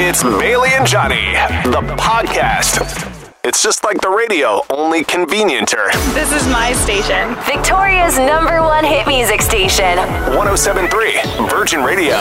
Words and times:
It's 0.00 0.22
Bailey 0.22 0.70
and 0.74 0.86
Johnny, 0.86 1.32
the 1.64 1.82
podcast. 1.98 2.78
It's 3.42 3.64
just 3.64 3.82
like 3.82 4.00
the 4.00 4.08
radio, 4.08 4.62
only 4.70 5.02
convenienter. 5.02 5.90
This 6.14 6.30
is 6.30 6.46
my 6.46 6.72
station. 6.74 7.34
Victoria's 7.44 8.16
number 8.16 8.62
one 8.62 8.84
hit 8.84 9.08
music 9.08 9.42
station. 9.42 9.98
1073 10.36 11.48
Virgin 11.48 11.82
Radio. 11.82 12.14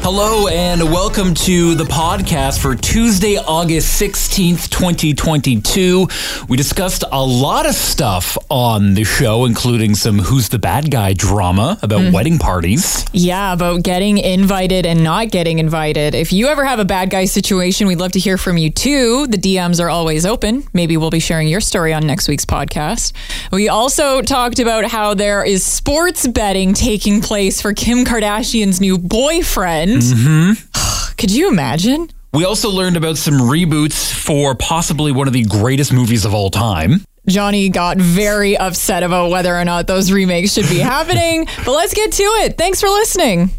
Hello 0.00 0.46
and 0.48 0.80
welcome 0.84 1.34
to 1.34 1.74
the 1.74 1.84
podcast 1.84 2.60
for 2.60 2.74
Tuesday, 2.74 3.36
August 3.36 4.00
16th, 4.00 4.70
2022. 4.70 6.08
We 6.48 6.56
discussed 6.56 7.04
a 7.10 7.22
lot 7.22 7.66
of 7.66 7.74
stuff 7.74 8.38
on 8.48 8.94
the 8.94 9.04
show, 9.04 9.44
including 9.44 9.94
some 9.94 10.18
Who's 10.18 10.48
the 10.48 10.58
Bad 10.58 10.90
Guy 10.90 11.12
drama 11.12 11.78
about 11.82 12.00
mm. 12.00 12.12
wedding 12.12 12.38
parties. 12.38 13.04
Yeah, 13.12 13.52
about 13.52 13.82
getting 13.82 14.18
invited 14.18 14.86
and 14.86 15.02
not 15.02 15.30
getting 15.30 15.58
invited. 15.58 16.14
If 16.14 16.32
you 16.32 16.46
ever 16.46 16.64
have 16.64 16.78
a 16.78 16.84
bad 16.86 17.10
guy 17.10 17.24
situation, 17.26 17.86
we'd 17.86 17.98
love 17.98 18.12
to 18.12 18.20
hear 18.20 18.38
from 18.38 18.56
you 18.56 18.70
too. 18.70 19.26
The 19.26 19.36
DMs 19.36 19.82
are 19.82 19.90
always 19.90 20.24
open. 20.24 20.62
Maybe 20.72 20.96
we'll 20.96 21.10
be 21.10 21.20
sharing 21.20 21.48
your 21.48 21.60
story 21.60 21.92
on 21.92 22.06
next 22.06 22.28
week's 22.28 22.46
podcast. 22.46 23.12
We 23.52 23.68
also 23.68 24.22
talked 24.22 24.60
about 24.60 24.84
how 24.84 25.14
there 25.14 25.44
is 25.44 25.64
sports 25.64 26.26
betting 26.26 26.72
taking 26.72 27.20
place 27.20 27.60
for 27.60 27.74
Kim 27.74 28.04
Kardashian's 28.04 28.80
new 28.80 28.96
boyfriend. 28.96 29.87
Mm-hmm. 29.96 31.14
Could 31.16 31.30
you 31.30 31.48
imagine? 31.48 32.10
We 32.32 32.44
also 32.44 32.68
learned 32.70 32.96
about 32.96 33.16
some 33.16 33.34
reboots 33.34 34.12
for 34.12 34.54
possibly 34.54 35.12
one 35.12 35.26
of 35.26 35.32
the 35.32 35.44
greatest 35.44 35.92
movies 35.92 36.24
of 36.24 36.34
all 36.34 36.50
time. 36.50 37.04
Johnny 37.26 37.68
got 37.68 37.96
very 37.98 38.56
upset 38.56 39.02
about 39.02 39.30
whether 39.30 39.54
or 39.54 39.64
not 39.64 39.86
those 39.86 40.12
remakes 40.12 40.52
should 40.52 40.68
be 40.68 40.78
happening, 40.78 41.46
but 41.64 41.72
let's 41.72 41.94
get 41.94 42.12
to 42.12 42.22
it. 42.22 42.56
Thanks 42.58 42.80
for 42.80 42.88
listening. 42.88 43.50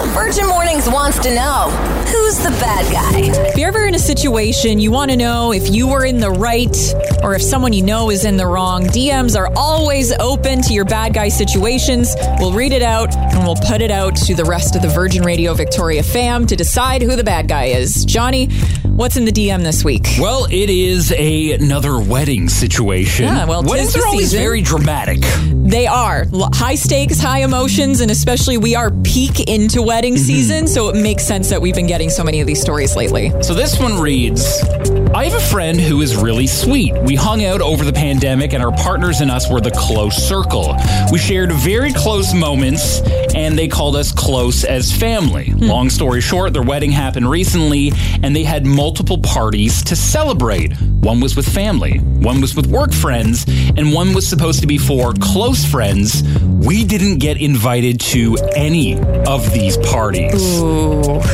Virgin 0.00 0.46
Mornings 0.46 0.88
wants 0.88 1.18
to 1.20 1.34
know 1.34 1.68
who's 2.06 2.38
the 2.38 2.50
bad 2.60 2.90
guy. 2.92 3.48
If 3.48 3.56
you're 3.58 3.68
ever 3.68 3.84
in 3.84 3.94
a 3.94 3.98
situation 3.98 4.78
you 4.78 4.90
want 4.90 5.10
to 5.10 5.16
know 5.16 5.52
if 5.52 5.72
you 5.72 5.86
were 5.86 6.04
in 6.04 6.18
the 6.18 6.30
right 6.30 6.74
or 7.22 7.34
if 7.34 7.42
someone 7.42 7.72
you 7.72 7.82
know 7.82 8.10
is 8.10 8.24
in 8.24 8.36
the 8.36 8.46
wrong, 8.46 8.84
DMs 8.84 9.36
are 9.38 9.52
always 9.54 10.12
open 10.12 10.62
to 10.62 10.72
your 10.72 10.84
bad 10.86 11.12
guy 11.14 11.28
situations. 11.28 12.14
We'll 12.38 12.52
read 12.52 12.72
it 12.72 12.82
out 12.82 13.14
and 13.14 13.44
we'll 13.44 13.56
put 13.56 13.82
it 13.82 13.90
out 13.90 14.16
to 14.16 14.34
the 14.34 14.44
rest 14.44 14.76
of 14.76 14.82
the 14.82 14.88
Virgin 14.88 15.22
Radio 15.24 15.52
Victoria 15.52 16.02
fam 16.02 16.46
to 16.46 16.56
decide 16.56 17.02
who 17.02 17.14
the 17.14 17.24
bad 17.24 17.48
guy 17.48 17.66
is. 17.66 18.04
Johnny, 18.04 18.46
what's 18.84 19.16
in 19.16 19.24
the 19.26 19.32
DM 19.32 19.62
this 19.62 19.84
week? 19.84 20.06
Well, 20.18 20.46
it 20.50 20.70
is 20.70 21.12
a, 21.12 21.52
another 21.52 22.00
wedding 22.00 22.48
situation. 22.48 23.26
Yeah, 23.26 23.44
well, 23.44 23.62
tis 23.62 23.70
weddings 23.70 23.96
are 23.96 24.06
always 24.06 24.32
very 24.32 24.62
dramatic. 24.62 25.20
They 25.52 25.86
are 25.86 26.24
high 26.54 26.74
stakes, 26.74 27.20
high 27.20 27.40
emotions, 27.40 28.00
and 28.00 28.10
especially 28.10 28.56
we 28.58 28.74
are 28.74 28.90
peak 28.90 29.48
into 29.48 29.81
wedding 29.82 30.14
mm-hmm. 30.14 30.24
season, 30.24 30.66
so 30.66 30.88
it 30.88 31.00
makes 31.00 31.24
sense 31.24 31.50
that 31.50 31.60
we've 31.60 31.74
been 31.74 31.86
getting 31.86 32.10
so 32.10 32.24
many 32.24 32.40
of 32.40 32.46
these 32.46 32.60
stories 32.60 32.96
lately. 32.96 33.30
So 33.42 33.54
this 33.54 33.78
one 33.78 34.00
reads 34.00 34.62
I 35.14 35.26
have 35.26 35.34
a 35.34 35.44
friend 35.44 35.78
who 35.78 36.00
is 36.00 36.16
really 36.16 36.46
sweet. 36.46 36.94
We 37.02 37.16
hung 37.16 37.44
out 37.44 37.60
over 37.60 37.84
the 37.84 37.92
pandemic, 37.92 38.54
and 38.54 38.62
our 38.62 38.72
partners 38.72 39.20
and 39.20 39.30
us 39.30 39.50
were 39.50 39.60
the 39.60 39.70
close 39.70 40.16
circle. 40.16 40.74
We 41.10 41.18
shared 41.18 41.52
very 41.52 41.92
close 41.92 42.32
moments, 42.32 43.02
and 43.34 43.58
they 43.58 43.68
called 43.68 43.94
us 43.94 44.10
close 44.10 44.64
as 44.64 44.90
family. 44.90 45.50
Hmm. 45.50 45.64
Long 45.64 45.90
story 45.90 46.22
short, 46.22 46.54
their 46.54 46.62
wedding 46.62 46.90
happened 46.90 47.28
recently, 47.30 47.92
and 48.22 48.34
they 48.34 48.42
had 48.42 48.64
multiple 48.64 49.18
parties 49.18 49.82
to 49.84 49.96
celebrate. 49.96 50.72
One 50.80 51.20
was 51.20 51.36
with 51.36 51.46
family, 51.46 51.98
one 51.98 52.40
was 52.40 52.54
with 52.54 52.66
work 52.68 52.92
friends, 52.92 53.44
and 53.76 53.92
one 53.92 54.14
was 54.14 54.26
supposed 54.26 54.60
to 54.60 54.66
be 54.66 54.78
for 54.78 55.12
close 55.20 55.64
friends. 55.64 56.22
We 56.22 56.84
didn't 56.84 57.18
get 57.18 57.38
invited 57.38 58.00
to 58.12 58.36
any 58.54 58.98
of 59.26 59.52
these 59.52 59.71
parties. 59.78 60.60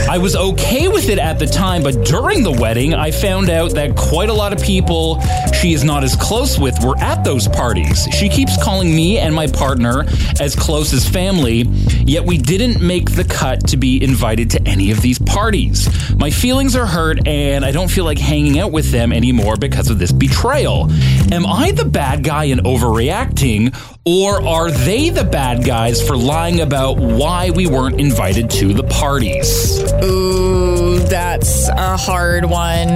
I 0.08 0.18
was 0.18 0.36
okay 0.36 0.88
with 0.88 1.08
it 1.08 1.18
at 1.18 1.38
the 1.38 1.46
time, 1.46 1.82
but 1.82 2.04
during 2.04 2.42
the 2.42 2.52
wedding, 2.52 2.94
I 2.94 3.10
found 3.10 3.50
out 3.50 3.74
that 3.74 3.96
quite 3.96 4.28
a 4.28 4.34
lot 4.34 4.52
of 4.52 4.62
people 4.62 5.20
she 5.60 5.72
is 5.72 5.84
not 5.84 6.04
as 6.04 6.16
close 6.16 6.58
with 6.58 6.82
were 6.82 6.96
at 6.98 7.24
those 7.24 7.48
parties. 7.48 8.06
She 8.12 8.28
keeps 8.28 8.62
calling 8.62 8.94
me 8.94 9.18
and 9.18 9.34
my 9.34 9.46
partner 9.46 10.04
as 10.40 10.54
close 10.54 10.92
as 10.92 11.08
family, 11.08 11.62
yet 12.04 12.24
we 12.24 12.38
didn't 12.38 12.80
make 12.80 13.10
the 13.12 13.24
cut 13.24 13.68
to 13.68 13.76
be 13.76 14.02
invited 14.02 14.50
to 14.50 14.62
any 14.68 14.90
of 14.90 15.00
these 15.00 15.18
parties. 15.18 15.88
My 16.16 16.30
feelings 16.30 16.76
are 16.76 16.86
hurt, 16.86 17.26
and 17.26 17.64
I 17.64 17.72
don't 17.72 17.90
feel 17.90 18.04
like 18.04 18.18
hanging 18.18 18.58
out 18.58 18.72
with 18.72 18.90
them 18.90 19.12
anymore 19.12 19.56
because 19.56 19.90
of 19.90 19.98
this 19.98 20.12
betrayal. 20.12 20.90
Am 21.32 21.46
I 21.46 21.72
the 21.72 21.84
bad 21.84 22.24
guy 22.24 22.44
in 22.44 22.58
overreacting? 22.58 23.74
Or 24.08 24.42
are 24.48 24.70
they 24.70 25.10
the 25.10 25.22
bad 25.22 25.66
guys 25.66 26.00
for 26.00 26.16
lying 26.16 26.62
about 26.62 26.96
why 26.96 27.50
we 27.50 27.66
weren't 27.66 28.00
invited 28.00 28.48
to 28.52 28.72
the 28.72 28.84
parties? 28.84 29.82
Ooh, 30.02 30.98
that's 31.00 31.68
a 31.68 31.98
hard 31.98 32.46
one. 32.46 32.88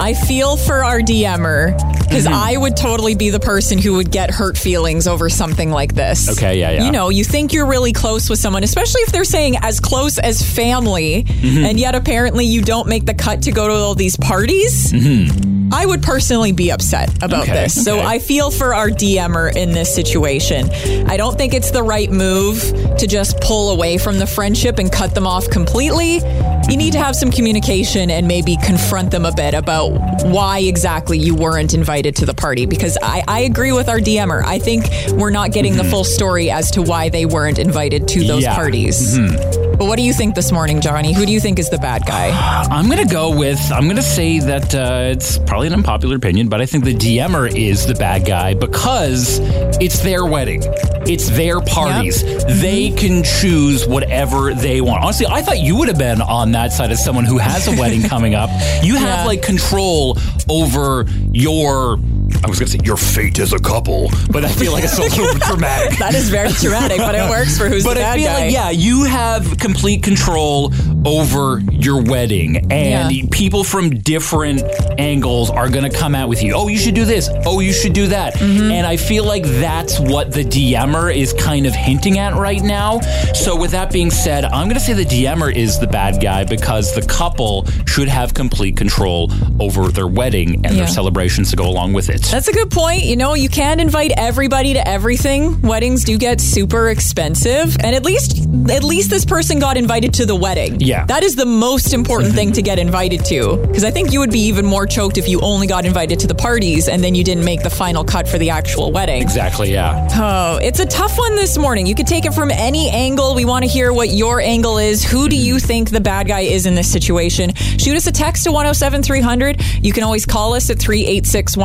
I 0.00 0.14
feel 0.14 0.56
for 0.56 0.82
our 0.82 0.98
DMer 0.98 1.76
because 2.00 2.24
mm-hmm. 2.24 2.34
I 2.34 2.56
would 2.56 2.76
totally 2.76 3.14
be 3.14 3.30
the 3.30 3.38
person 3.38 3.78
who 3.78 3.94
would 3.94 4.10
get 4.10 4.32
hurt 4.32 4.58
feelings 4.58 5.06
over 5.06 5.28
something 5.28 5.70
like 5.70 5.94
this. 5.94 6.36
Okay, 6.36 6.58
yeah, 6.58 6.72
yeah. 6.72 6.84
You 6.84 6.90
know, 6.90 7.10
you 7.10 7.22
think 7.22 7.52
you're 7.52 7.66
really 7.66 7.92
close 7.92 8.28
with 8.28 8.40
someone, 8.40 8.64
especially 8.64 9.02
if 9.02 9.12
they're 9.12 9.22
saying 9.22 9.58
as 9.62 9.78
close 9.78 10.18
as 10.18 10.42
family, 10.42 11.22
mm-hmm. 11.22 11.64
and 11.64 11.78
yet 11.78 11.94
apparently 11.94 12.44
you 12.44 12.60
don't 12.60 12.88
make 12.88 13.06
the 13.06 13.14
cut 13.14 13.42
to 13.42 13.52
go 13.52 13.68
to 13.68 13.74
all 13.74 13.94
these 13.94 14.16
parties. 14.16 14.92
Mm-hmm. 14.92 15.65
I 15.72 15.84
would 15.84 16.02
personally 16.02 16.52
be 16.52 16.70
upset 16.70 17.10
about 17.22 17.42
Okay, 17.44 17.52
this. 17.52 17.84
So 17.84 17.98
okay. 17.98 18.06
I 18.06 18.18
feel 18.18 18.50
for 18.50 18.74
our 18.74 18.88
DMer 18.88 19.54
in 19.54 19.72
this 19.72 19.94
situation. 19.94 20.70
I 21.08 21.16
don't 21.16 21.36
think 21.36 21.54
it's 21.54 21.70
the 21.70 21.82
right 21.82 22.10
move 22.10 22.60
to 22.98 23.06
just 23.06 23.40
pull 23.40 23.70
away 23.70 23.98
from 23.98 24.18
the 24.18 24.26
friendship 24.26 24.78
and 24.78 24.90
cut 24.90 25.14
them 25.14 25.26
off 25.26 25.48
completely. 25.50 26.20
You 26.68 26.76
need 26.76 26.92
to 26.92 26.98
have 26.98 27.14
some 27.14 27.30
communication 27.30 28.10
and 28.10 28.26
maybe 28.26 28.56
confront 28.64 29.10
them 29.10 29.24
a 29.24 29.32
bit 29.32 29.54
about 29.54 29.90
why 30.24 30.60
exactly 30.60 31.18
you 31.18 31.34
weren't 31.34 31.74
invited 31.74 32.16
to 32.16 32.26
the 32.26 32.34
party. 32.34 32.66
Because 32.66 32.98
I, 33.02 33.22
I 33.28 33.40
agree 33.40 33.72
with 33.72 33.88
our 33.88 33.98
DMer. 33.98 34.42
I 34.44 34.58
think 34.58 34.84
we're 35.12 35.30
not 35.30 35.52
getting 35.52 35.76
the 35.76 35.82
mm-hmm. 35.82 35.90
full 35.90 36.04
story 36.04 36.50
as 36.50 36.70
to 36.72 36.82
why 36.82 37.08
they 37.08 37.26
weren't 37.26 37.58
invited 37.58 38.08
to 38.08 38.24
those 38.24 38.42
Yeah. 38.42 38.54
parties. 38.54 39.16
Mm-hmm. 39.18 39.55
But 39.78 39.88
what 39.88 39.96
do 39.96 40.02
you 40.02 40.14
think 40.14 40.34
this 40.34 40.52
morning, 40.52 40.80
Johnny? 40.80 41.12
Who 41.12 41.26
do 41.26 41.32
you 41.32 41.38
think 41.40 41.58
is 41.58 41.68
the 41.68 41.76
bad 41.76 42.06
guy? 42.06 42.30
I'm 42.70 42.86
going 42.86 43.06
to 43.06 43.12
go 43.12 43.36
with, 43.36 43.60
I'm 43.70 43.84
going 43.84 43.96
to 43.96 44.02
say 44.02 44.38
that 44.38 44.74
uh, 44.74 45.10
it's 45.12 45.36
probably 45.38 45.66
an 45.66 45.74
unpopular 45.74 46.16
opinion, 46.16 46.48
but 46.48 46.62
I 46.62 46.66
think 46.66 46.84
the 46.84 46.94
DMer 46.94 47.54
is 47.54 47.84
the 47.86 47.94
bad 47.94 48.24
guy 48.24 48.54
because 48.54 49.38
it's 49.78 50.00
their 50.02 50.24
wedding. 50.24 50.62
It's 51.08 51.28
their 51.28 51.60
parties. 51.60 52.22
They 52.60 52.90
can 52.90 53.22
choose 53.22 53.86
whatever 53.86 54.54
they 54.54 54.80
want. 54.80 55.04
Honestly, 55.04 55.26
I 55.26 55.42
thought 55.42 55.58
you 55.60 55.76
would 55.76 55.88
have 55.88 55.98
been 55.98 56.22
on 56.22 56.52
that 56.52 56.72
side 56.72 56.90
as 56.90 57.04
someone 57.04 57.24
who 57.26 57.36
has 57.36 57.68
a 57.68 57.72
wedding 57.72 58.02
coming 58.08 58.34
up. 58.34 58.48
You 58.82 58.94
have 58.96 59.18
Yeah. 59.20 59.24
like 59.26 59.42
control 59.42 60.16
over 60.48 61.04
your, 61.32 61.98
I 62.44 62.48
was 62.48 62.58
going 62.58 62.66
to 62.66 62.72
say 62.72 62.78
your 62.84 62.96
fate 62.96 63.38
as 63.38 63.52
a 63.52 63.58
couple, 63.58 64.10
but 64.30 64.44
I 64.44 64.48
feel 64.48 64.72
like 64.72 64.84
it's 64.84 64.98
a 64.98 65.02
little 65.02 65.34
dramatic. 65.48 65.98
That 65.98 66.14
is 66.14 66.28
very 66.28 66.50
dramatic, 66.52 66.98
but 66.98 67.14
it 67.14 67.28
works 67.30 67.56
for 67.56 67.68
who's 67.68 67.84
But 67.84 67.94
the 67.94 68.00
bad 68.00 68.14
I 68.14 68.16
feel 68.18 68.26
guy. 68.32 68.40
like, 68.46 68.52
yeah, 68.52 68.70
you 68.70 69.04
have 69.04 69.58
complete 69.58 70.02
control 70.02 70.72
over 71.04 71.60
your 71.70 72.02
wedding, 72.02 72.70
and 72.72 73.12
Yeah. 73.12 73.26
people 73.30 73.62
from 73.64 73.90
different 73.90 74.62
angles 74.98 75.50
are 75.50 75.68
going 75.68 75.88
to 75.90 75.96
come 75.96 76.14
out 76.14 76.28
with 76.28 76.42
you. 76.42 76.54
Oh, 76.54 76.68
you 76.68 76.78
should 76.78 76.94
do 76.96 77.04
this. 77.04 77.28
Oh, 77.46 77.60
you 77.60 77.72
should 77.72 77.92
do 77.92 78.08
that. 78.08 78.34
Mm-hmm. 78.34 78.70
And 78.72 78.86
I 78.86 78.96
feel 78.96 79.24
like 79.24 79.44
that's 79.44 80.00
what 80.00 80.32
the 80.32 80.42
DMer 80.44 81.14
is 81.14 81.32
kind 81.32 81.64
of 81.66 81.74
hinting 81.74 82.18
at 82.18 82.34
right 82.34 82.62
now. 82.62 83.00
So, 83.34 83.54
with 83.56 83.70
that 83.70 83.92
being 83.92 84.10
said, 84.10 84.44
I'm 84.44 84.64
going 84.68 84.74
to 84.74 84.80
say 84.80 84.92
the 84.94 85.04
DMer 85.04 85.54
is 85.54 85.78
the 85.78 85.86
bad 85.86 86.20
guy 86.20 86.44
because 86.44 86.94
the 86.94 87.02
couple 87.02 87.66
should 87.86 88.08
have 88.08 88.34
complete 88.34 88.76
control 88.76 89.30
over 89.60 89.88
their 89.88 90.08
wedding 90.08 90.56
and 90.64 90.74
Yeah. 90.74 90.82
their 90.84 90.88
celebrations 90.88 91.50
to 91.50 91.56
go 91.56 91.68
along 91.68 91.92
with 91.92 92.08
it. 92.10 92.15
That's 92.20 92.48
a 92.48 92.52
good 92.52 92.70
point. 92.70 93.04
You 93.04 93.16
know, 93.16 93.34
you 93.34 93.48
can't 93.48 93.80
invite 93.80 94.12
everybody 94.16 94.74
to 94.74 94.88
everything. 94.88 95.60
Weddings 95.62 96.04
do 96.04 96.18
get 96.18 96.40
super 96.40 96.88
expensive, 96.88 97.76
and 97.80 97.94
at 97.94 98.04
least 98.04 98.46
at 98.70 98.82
least 98.82 99.10
this 99.10 99.24
person 99.24 99.58
got 99.58 99.76
invited 99.76 100.14
to 100.14 100.26
the 100.26 100.34
wedding. 100.34 100.80
Yeah. 100.80 101.04
That 101.06 101.22
is 101.22 101.36
the 101.36 101.46
most 101.46 101.92
important 101.92 102.34
thing 102.34 102.52
to 102.52 102.62
get 102.62 102.78
invited 102.78 103.24
to 103.26 103.56
because 103.66 103.84
I 103.84 103.90
think 103.90 104.12
you 104.12 104.20
would 104.20 104.30
be 104.30 104.40
even 104.40 104.64
more 104.66 104.86
choked 104.86 105.18
if 105.18 105.28
you 105.28 105.40
only 105.40 105.66
got 105.66 105.84
invited 105.84 106.18
to 106.20 106.26
the 106.26 106.34
parties 106.34 106.88
and 106.88 107.02
then 107.02 107.14
you 107.14 107.22
didn't 107.22 107.44
make 107.44 107.62
the 107.62 107.70
final 107.70 108.04
cut 108.04 108.28
for 108.28 108.38
the 108.38 108.50
actual 108.50 108.92
wedding. 108.92 109.22
exactly, 109.22 109.72
yeah. 109.72 110.08
Oh, 110.12 110.58
it's 110.62 110.80
a 110.80 110.86
tough 110.86 111.18
one 111.18 111.34
this 111.36 111.58
morning. 111.58 111.86
You 111.86 111.94
could 111.94 112.06
take 112.06 112.24
it 112.24 112.34
from 112.34 112.50
any 112.50 112.88
angle. 112.90 113.34
We 113.34 113.44
want 113.44 113.64
to 113.64 113.70
hear 113.70 113.92
what 113.92 114.08
your 114.10 114.40
angle 114.40 114.78
is. 114.78 115.04
Who 115.04 115.28
do 115.28 115.36
you 115.36 115.58
think 115.58 115.90
the 115.90 116.00
bad 116.00 116.26
guy 116.28 116.40
is 116.40 116.66
in 116.66 116.74
this 116.74 116.90
situation? 116.90 117.54
Shoot 117.54 117.96
us 117.96 118.06
a 118.06 118.12
text 118.12 118.44
to 118.44 118.52
107300. 118.52 119.60
You 119.84 119.92
can 119.92 120.02
always 120.02 120.26
call 120.26 120.54
us 120.54 120.70
at 120.70 120.78
386 120.78 121.56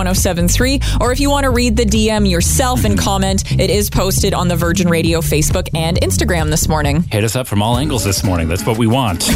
1073. 0.42 0.98
Or 1.06 1.12
if 1.12 1.20
you 1.20 1.30
want 1.30 1.44
to 1.46 1.50
read 1.52 1.78
the 1.78 1.86
DM 1.86 2.30
yourself 2.30 2.86
and 2.86 2.98
comment, 2.98 3.52
it 3.60 3.70
is 3.70 3.90
posted 3.90 4.34
on 4.34 4.48
the 4.48 4.56
Virgin 4.56 4.90
Radio 4.90 5.20
Facebook 5.22 5.70
and 5.74 5.98
Instagram 5.98 6.50
this 6.50 6.68
morning. 6.68 7.04
Hit 7.04 7.24
us 7.24 7.36
up 7.36 7.48
from 7.48 7.62
all 7.62 7.78
angles 7.78 8.04
this 8.04 8.24
morning. 8.24 8.48
That's 8.48 8.66
what 8.66 8.78
we 8.78 8.88
want. 8.88 9.24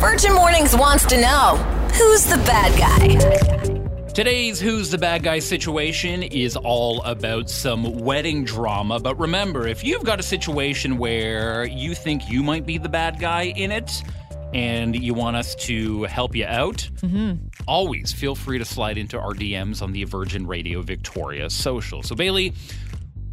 Virgin 0.00 0.34
Mornings 0.34 0.76
wants 0.76 1.04
to 1.06 1.20
know 1.20 1.56
who's 1.94 2.24
the 2.24 2.36
bad 2.38 2.78
guy. 2.78 3.74
Today's 4.14 4.60
Who's 4.60 4.90
the 4.90 4.98
Bad 4.98 5.24
Guy 5.24 5.40
situation 5.40 6.22
is 6.22 6.56
all 6.56 7.02
about 7.02 7.50
some 7.50 7.98
wedding 7.98 8.44
drama. 8.44 9.00
But 9.00 9.18
remember, 9.18 9.66
if 9.66 9.82
you've 9.82 10.04
got 10.04 10.20
a 10.20 10.22
situation 10.22 10.98
where 10.98 11.64
you 11.64 11.96
think 11.96 12.30
you 12.30 12.44
might 12.44 12.64
be 12.64 12.78
the 12.78 12.88
bad 12.88 13.18
guy 13.18 13.52
in 13.56 13.72
it 13.72 14.04
and 14.52 14.94
you 14.94 15.14
want 15.14 15.34
us 15.34 15.56
to 15.56 16.04
help 16.04 16.36
you 16.36 16.46
out, 16.46 16.88
mm-hmm. 17.00 17.48
Always 17.66 18.12
feel 18.12 18.34
free 18.34 18.58
to 18.58 18.64
slide 18.64 18.98
into 18.98 19.18
our 19.18 19.32
DMs 19.34 19.82
on 19.82 19.92
the 19.92 20.04
Virgin 20.04 20.46
Radio 20.46 20.82
Victoria 20.82 21.50
social. 21.50 22.02
So, 22.02 22.14
Bailey, 22.14 22.52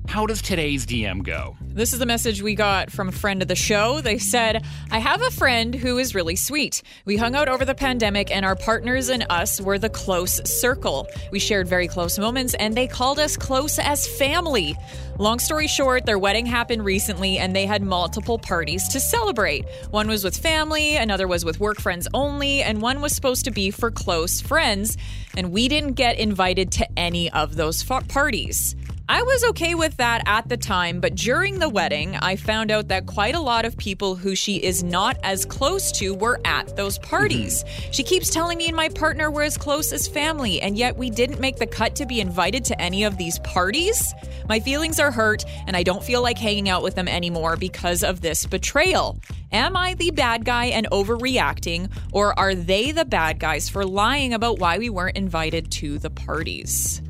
how 0.08 0.26
does 0.26 0.42
today's 0.42 0.86
DM 0.86 1.24
go? 1.24 1.56
This 1.62 1.94
is 1.94 2.00
the 2.00 2.06
message 2.06 2.42
we 2.42 2.54
got 2.54 2.92
from 2.92 3.08
a 3.08 3.14
friend 3.14 3.42
of 3.42 3.48
the 3.48 3.56
show. 3.56 4.02
They 4.02 4.18
said, 4.18 4.66
I 4.92 5.00
have 5.00 5.22
a 5.22 5.32
friend 5.32 5.74
who 5.74 5.98
is 5.98 6.14
really 6.14 6.36
sweet. 6.36 6.82
We 7.06 7.16
hung 7.16 7.34
out 7.34 7.48
over 7.48 7.64
the 7.64 7.76
pandemic, 7.76 8.30
and 8.30 8.44
our 8.44 8.56
partners 8.58 9.08
and 9.08 9.26
us 9.30 9.62
were 9.62 9.80
the 9.80 9.90
close 9.90 10.42
circle. 10.44 11.08
We 11.32 11.40
shared 11.40 11.68
very 11.68 11.88
close 11.88 12.20
moments, 12.20 12.56
and 12.56 12.76
they 12.76 12.88
called 12.88 13.20
us 13.20 13.38
close 13.38 13.80
as 13.80 14.06
family. 14.06 14.76
Long 15.18 15.40
story 15.40 15.68
short, 15.68 16.06
their 16.06 16.20
wedding 16.20 16.46
happened 16.46 16.84
recently, 16.84 17.38
and 17.38 17.56
they 17.56 17.66
had 17.66 17.82
multiple 17.82 18.38
parties 18.38 18.88
to 18.90 19.00
celebrate. 19.00 19.66
One 19.92 20.08
was 20.08 20.24
with 20.26 20.36
family, 20.36 20.98
another 20.98 21.28
was 21.28 21.46
with 21.46 21.60
work 21.60 21.80
friends 21.80 22.08
only, 22.14 22.64
and 22.64 22.82
one 22.82 23.02
was 23.02 23.14
supposed 23.14 23.46
to 23.46 23.52
be 23.52 23.72
for 23.72 23.92
close 23.92 24.42
friends. 24.42 24.98
And 25.38 25.54
we 25.54 25.70
didn't 25.70 25.94
get 25.94 26.20
invited 26.20 26.72
to 26.74 27.00
any 27.00 27.32
of 27.32 27.56
those 27.56 27.82
fa- 27.82 28.04
parties. 28.10 28.76
I 29.12 29.24
was 29.24 29.44
okay 29.50 29.76
with 29.76 29.98
that 29.98 30.24
at 30.26 30.48
the 30.48 30.56
time, 30.56 31.02
but 31.02 31.16
during 31.16 31.60
the 31.60 31.68
wedding, 31.68 32.16
I 32.16 32.38
found 32.38 32.72
out 32.72 32.88
that 32.88 33.08
quite 33.08 33.36
a 33.36 33.42
lot 33.42 33.66
of 33.66 33.76
people 33.76 34.16
who 34.16 34.36
she 34.36 34.56
is 34.56 34.84
not 34.86 35.18
as 35.22 35.44
close 35.44 35.92
to 36.00 36.14
were 36.14 36.40
at 36.46 36.78
those 36.78 36.98
parties. 36.98 37.66
Mm-hmm. 37.66 37.92
She 37.92 38.04
keeps 38.04 38.30
telling 38.30 38.58
me 38.58 38.68
and 38.68 38.76
my 38.78 38.88
partner 38.88 39.30
were 39.30 39.42
as 39.42 39.58
close 39.58 39.92
as 39.92 40.08
family, 40.08 40.62
and 40.62 40.78
yet 40.78 40.96
we 40.96 41.10
didn't 41.10 41.42
make 41.42 41.58
the 41.58 41.68
cut 41.68 41.94
to 41.98 42.06
be 42.06 42.22
invited 42.22 42.64
to 42.64 42.80
any 42.80 43.04
of 43.04 43.18
these 43.18 43.38
parties. 43.40 44.14
My 44.48 44.62
feelings 44.62 44.98
are 44.98 45.12
hurt, 45.12 45.44
and 45.68 45.76
I 45.76 45.84
don't 45.84 46.06
feel 46.06 46.22
like 46.22 46.38
hanging 46.38 46.70
out 46.70 46.82
with 46.82 46.96
them 46.96 47.10
anymore 47.10 47.58
because 47.58 48.04
of 48.04 48.22
this 48.22 48.46
betrayal. 48.46 49.20
Am 49.52 49.76
I 49.76 49.94
the 49.94 50.12
bad 50.12 50.46
guy 50.46 50.68
and 50.68 50.90
overreacting, 50.90 51.92
or 52.14 52.40
are 52.40 52.56
they 52.56 52.94
the 52.94 53.04
bad 53.04 53.40
guys 53.40 53.68
for 53.68 53.84
lying 53.86 54.34
about 54.34 54.60
why 54.60 54.78
we 54.78 54.90
weren't 54.90 55.18
invited 55.18 55.70
to 55.72 56.00
the 56.00 56.10
parties? 56.10 57.02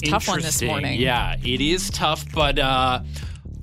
It's 0.00 0.08
a 0.08 0.10
tough 0.12 0.28
one 0.28 0.40
this 0.40 0.62
morning. 0.62 1.00
Yeah, 1.00 1.36
it 1.42 1.60
is 1.60 1.90
tough, 1.90 2.24
but 2.32 2.58
uh, 2.58 3.02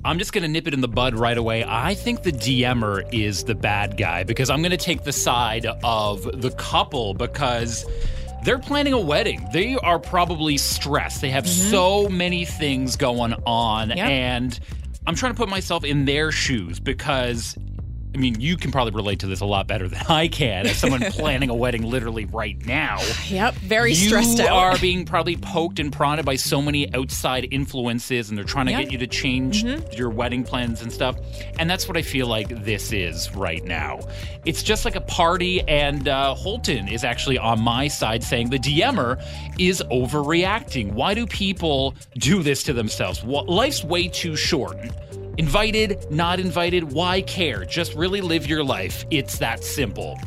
I'm 0.04 0.18
just 0.18 0.32
going 0.32 0.42
to 0.42 0.48
nip 0.48 0.66
it 0.68 0.74
in 0.74 0.82
the 0.82 0.88
bud 0.88 1.14
right 1.18 1.36
away. 1.36 1.64
I 1.66 1.94
think 1.94 2.22
the 2.22 2.32
DMer 2.32 3.02
is 3.12 3.44
the 3.44 3.54
bad 3.54 3.96
guy 3.96 4.22
because 4.22 4.50
I'm 4.50 4.60
going 4.60 4.70
to 4.70 4.76
take 4.76 5.04
the 5.04 5.12
side 5.12 5.66
of 5.82 6.40
the 6.42 6.50
couple 6.52 7.14
because 7.14 7.86
they're 8.44 8.58
planning 8.58 8.92
a 8.92 9.00
wedding. 9.00 9.48
They 9.52 9.76
are 9.76 9.98
probably 9.98 10.58
stressed. 10.58 11.22
They 11.22 11.30
have 11.30 11.48
so 11.48 12.08
many 12.08 12.44
things 12.44 12.96
going 12.96 13.32
on. 13.46 13.88
Mm-hmm. 13.88 13.98
Yep. 13.98 14.08
And 14.08 14.60
I'm 15.06 15.14
trying 15.14 15.32
to 15.32 15.36
put 15.36 15.48
myself 15.48 15.84
in 15.84 16.04
their 16.04 16.30
shoes 16.30 16.80
because. 16.80 17.56
I 18.16 18.18
mean, 18.18 18.40
you 18.40 18.56
can 18.56 18.72
probably 18.72 18.94
relate 18.94 19.18
to 19.20 19.26
this 19.26 19.40
a 19.40 19.44
lot 19.44 19.66
better 19.66 19.88
than 19.88 20.00
I 20.08 20.28
can 20.28 20.66
as 20.66 20.78
someone 20.78 21.00
planning 21.10 21.50
a 21.50 21.54
wedding 21.54 21.82
literally 21.82 22.24
right 22.24 22.56
now 22.64 22.98
Yep, 23.28 23.54
very 23.56 23.90
you 23.90 24.08
stressed 24.08 24.40
out. 24.40 24.46
You 24.48 24.52
are 24.54 24.78
being 24.78 25.04
probably 25.04 25.36
poked 25.36 25.78
and 25.80 25.92
prodded 25.92 26.24
by 26.24 26.36
so 26.36 26.62
many 26.62 26.92
outside 26.94 27.46
influences, 27.50 28.30
and 28.30 28.38
they're 28.38 28.44
trying 28.46 28.66
to 28.66 28.72
Yep. 28.72 28.80
get 28.84 28.92
you 28.92 28.98
to 28.98 29.06
change 29.06 29.64
Mm-hmm. 29.64 29.92
your 29.92 30.08
wedding 30.10 30.44
plans 30.44 30.80
and 30.80 30.90
stuff. 30.90 31.16
And 31.58 31.68
that's 31.68 31.86
what 31.88 31.96
I 31.98 32.02
feel 32.02 32.26
like 32.26 32.48
this 32.64 32.90
is 32.92 33.30
right 33.34 33.62
now. 33.64 34.00
It's 34.46 34.62
just 34.62 34.84
like 34.86 34.96
a 34.96 35.00
party, 35.02 35.60
and 35.68 36.08
uh, 36.08 36.34
Holton 36.34 36.88
is 36.88 37.04
actually 37.04 37.36
on 37.38 37.60
my 37.60 37.86
side 37.88 38.22
saying 38.24 38.48
the 38.50 38.58
DMer 38.58 39.22
is 39.58 39.82
overreacting. 39.92 40.92
Why 40.92 41.12
do 41.14 41.26
people 41.26 41.94
do 42.16 42.42
this 42.42 42.62
to 42.64 42.72
themselves? 42.72 43.22
Well, 43.22 43.44
life's 43.46 43.84
way 43.84 44.08
too 44.08 44.36
short. 44.36 44.76
Invited, 45.38 46.10
not 46.10 46.40
invited, 46.40 46.92
why 46.92 47.20
care? 47.22 47.64
Just 47.64 47.94
really 47.94 48.20
live 48.20 48.46
your 48.46 48.64
life. 48.64 49.04
It's 49.10 49.38
that 49.38 49.62
simple. 49.62 50.18